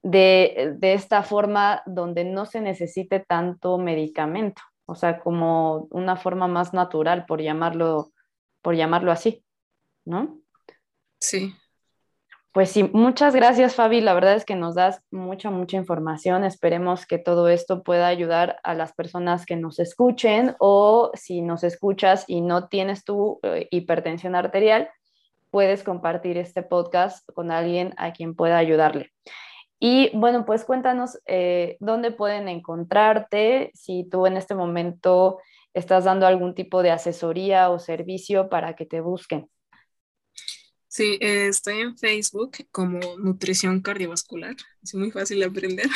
de, 0.03 0.75
de 0.77 0.95
esta 0.95 1.23
forma 1.23 1.83
donde 1.85 2.25
no 2.25 2.47
se 2.47 2.61
necesite 2.61 3.21
tanto 3.21 3.77
medicamento 3.77 4.63
o 4.87 4.95
sea, 4.95 5.21
como 5.21 5.89
una 5.91 6.17
forma 6.17 6.47
más 6.47 6.75
natural, 6.75 7.25
por 7.27 7.41
llamarlo, 7.41 8.13
por 8.61 8.75
llamarlo 8.75 9.13
así, 9.13 9.45
¿no? 10.05 10.41
Sí. 11.21 11.55
Pues 12.55 12.71
sí, 12.71 12.89
muchas 12.93 13.35
gracias 13.35 13.75
Fabi, 13.75 14.01
la 14.01 14.15
verdad 14.15 14.37
es 14.37 14.45
que 14.45 14.55
nos 14.55 14.77
das 14.77 15.03
mucha, 15.11 15.51
mucha 15.51 15.77
información. 15.77 16.45
Esperemos 16.45 17.05
que 17.05 17.19
todo 17.19 17.49
esto 17.49 17.83
pueda 17.83 18.07
ayudar 18.07 18.61
a 18.63 18.75
las 18.75 18.93
personas 18.93 19.45
que 19.45 19.57
nos 19.57 19.81
escuchen 19.81 20.55
o 20.61 21.11
si 21.15 21.43
nos 21.43 21.65
escuchas 21.65 22.25
y 22.29 22.43
no 22.43 22.69
tienes 22.69 23.03
tu 23.05 23.41
eh, 23.43 23.67
hipertensión 23.73 24.37
arterial, 24.37 24.89
puedes 25.51 25.83
compartir 25.83 26.39
este 26.39 26.63
podcast 26.63 27.29
con 27.35 27.51
alguien 27.51 27.93
a 27.97 28.13
quien 28.13 28.37
pueda 28.37 28.57
ayudarle. 28.57 29.11
Y 29.81 30.17
bueno, 30.17 30.45
pues 30.45 30.65
cuéntanos 30.65 31.19
eh, 31.27 31.77
dónde 31.81 32.13
pueden 32.13 32.47
encontrarte, 32.47 33.73
si 33.75 34.09
tú 34.09 34.27
en 34.27 34.37
este 34.37 34.55
momento 34.55 35.41
estás 35.73 36.05
dando 36.05 36.25
algún 36.25 36.55
tipo 36.55 36.85
de 36.85 36.93
asesoría 36.93 37.71
o 37.71 37.81
servicio 37.81 38.49
para 38.49 38.77
que 38.77 38.87
te 38.87 39.01
busquen. 39.01 39.51
Sí, 40.95 41.19
eh, 41.21 41.49
estoy 41.49 41.81
en 41.81 41.97
Facebook 41.99 42.53
como 42.71 43.01
Nutrición 43.19 43.81
Cardiovascular, 43.81 44.55
es 44.81 44.95
muy 44.95 45.11
fácil 45.11 45.41
de 45.41 45.47
aprender. 45.47 45.89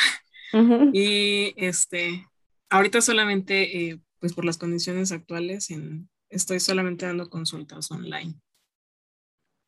Y 0.91 1.53
este, 1.55 2.27
ahorita 2.69 2.99
solamente, 2.99 3.91
eh, 3.91 4.01
pues 4.19 4.33
por 4.33 4.43
las 4.43 4.57
condiciones 4.57 5.13
actuales, 5.13 5.69
estoy 6.29 6.59
solamente 6.59 7.05
dando 7.05 7.29
consultas 7.29 7.89
online. 7.91 8.33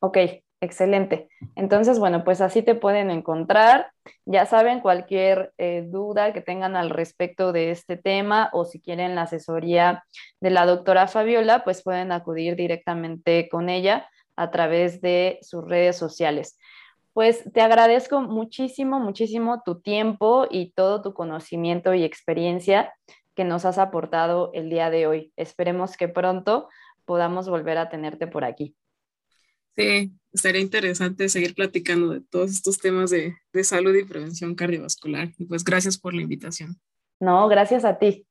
Ok, 0.00 0.18
Excelente. 0.62 1.28
Entonces, 1.56 1.98
bueno, 1.98 2.22
pues 2.22 2.40
así 2.40 2.62
te 2.62 2.76
pueden 2.76 3.10
encontrar. 3.10 3.90
Ya 4.26 4.46
saben, 4.46 4.78
cualquier 4.78 5.52
eh, 5.58 5.84
duda 5.84 6.32
que 6.32 6.40
tengan 6.40 6.76
al 6.76 6.88
respecto 6.88 7.52
de 7.52 7.72
este 7.72 7.96
tema 7.96 8.48
o 8.52 8.64
si 8.64 8.80
quieren 8.80 9.16
la 9.16 9.22
asesoría 9.22 10.04
de 10.40 10.50
la 10.50 10.64
doctora 10.64 11.08
Fabiola, 11.08 11.64
pues 11.64 11.82
pueden 11.82 12.12
acudir 12.12 12.54
directamente 12.54 13.48
con 13.50 13.68
ella 13.68 14.08
a 14.36 14.50
través 14.50 15.00
de 15.00 15.38
sus 15.42 15.64
redes 15.64 15.96
sociales. 15.96 16.58
Pues 17.12 17.44
te 17.52 17.60
agradezco 17.60 18.22
muchísimo, 18.22 18.98
muchísimo 18.98 19.62
tu 19.64 19.80
tiempo 19.80 20.46
y 20.50 20.72
todo 20.72 21.02
tu 21.02 21.12
conocimiento 21.12 21.92
y 21.94 22.04
experiencia 22.04 22.92
que 23.34 23.44
nos 23.44 23.64
has 23.64 23.78
aportado 23.78 24.50
el 24.54 24.70
día 24.70 24.90
de 24.90 25.06
hoy. 25.06 25.32
Esperemos 25.36 25.96
que 25.96 26.08
pronto 26.08 26.68
podamos 27.04 27.48
volver 27.48 27.78
a 27.78 27.88
tenerte 27.88 28.26
por 28.26 28.44
aquí. 28.44 28.74
Sí, 29.74 30.12
estaría 30.32 30.60
interesante 30.60 31.28
seguir 31.28 31.54
platicando 31.54 32.10
de 32.10 32.20
todos 32.20 32.50
estos 32.50 32.78
temas 32.78 33.10
de, 33.10 33.36
de 33.52 33.64
salud 33.64 33.94
y 33.94 34.04
prevención 34.04 34.54
cardiovascular. 34.54 35.30
Y 35.38 35.46
pues 35.46 35.64
gracias 35.64 35.98
por 35.98 36.14
la 36.14 36.22
invitación. 36.22 36.78
No, 37.20 37.48
gracias 37.48 37.84
a 37.84 37.98
ti. 37.98 38.26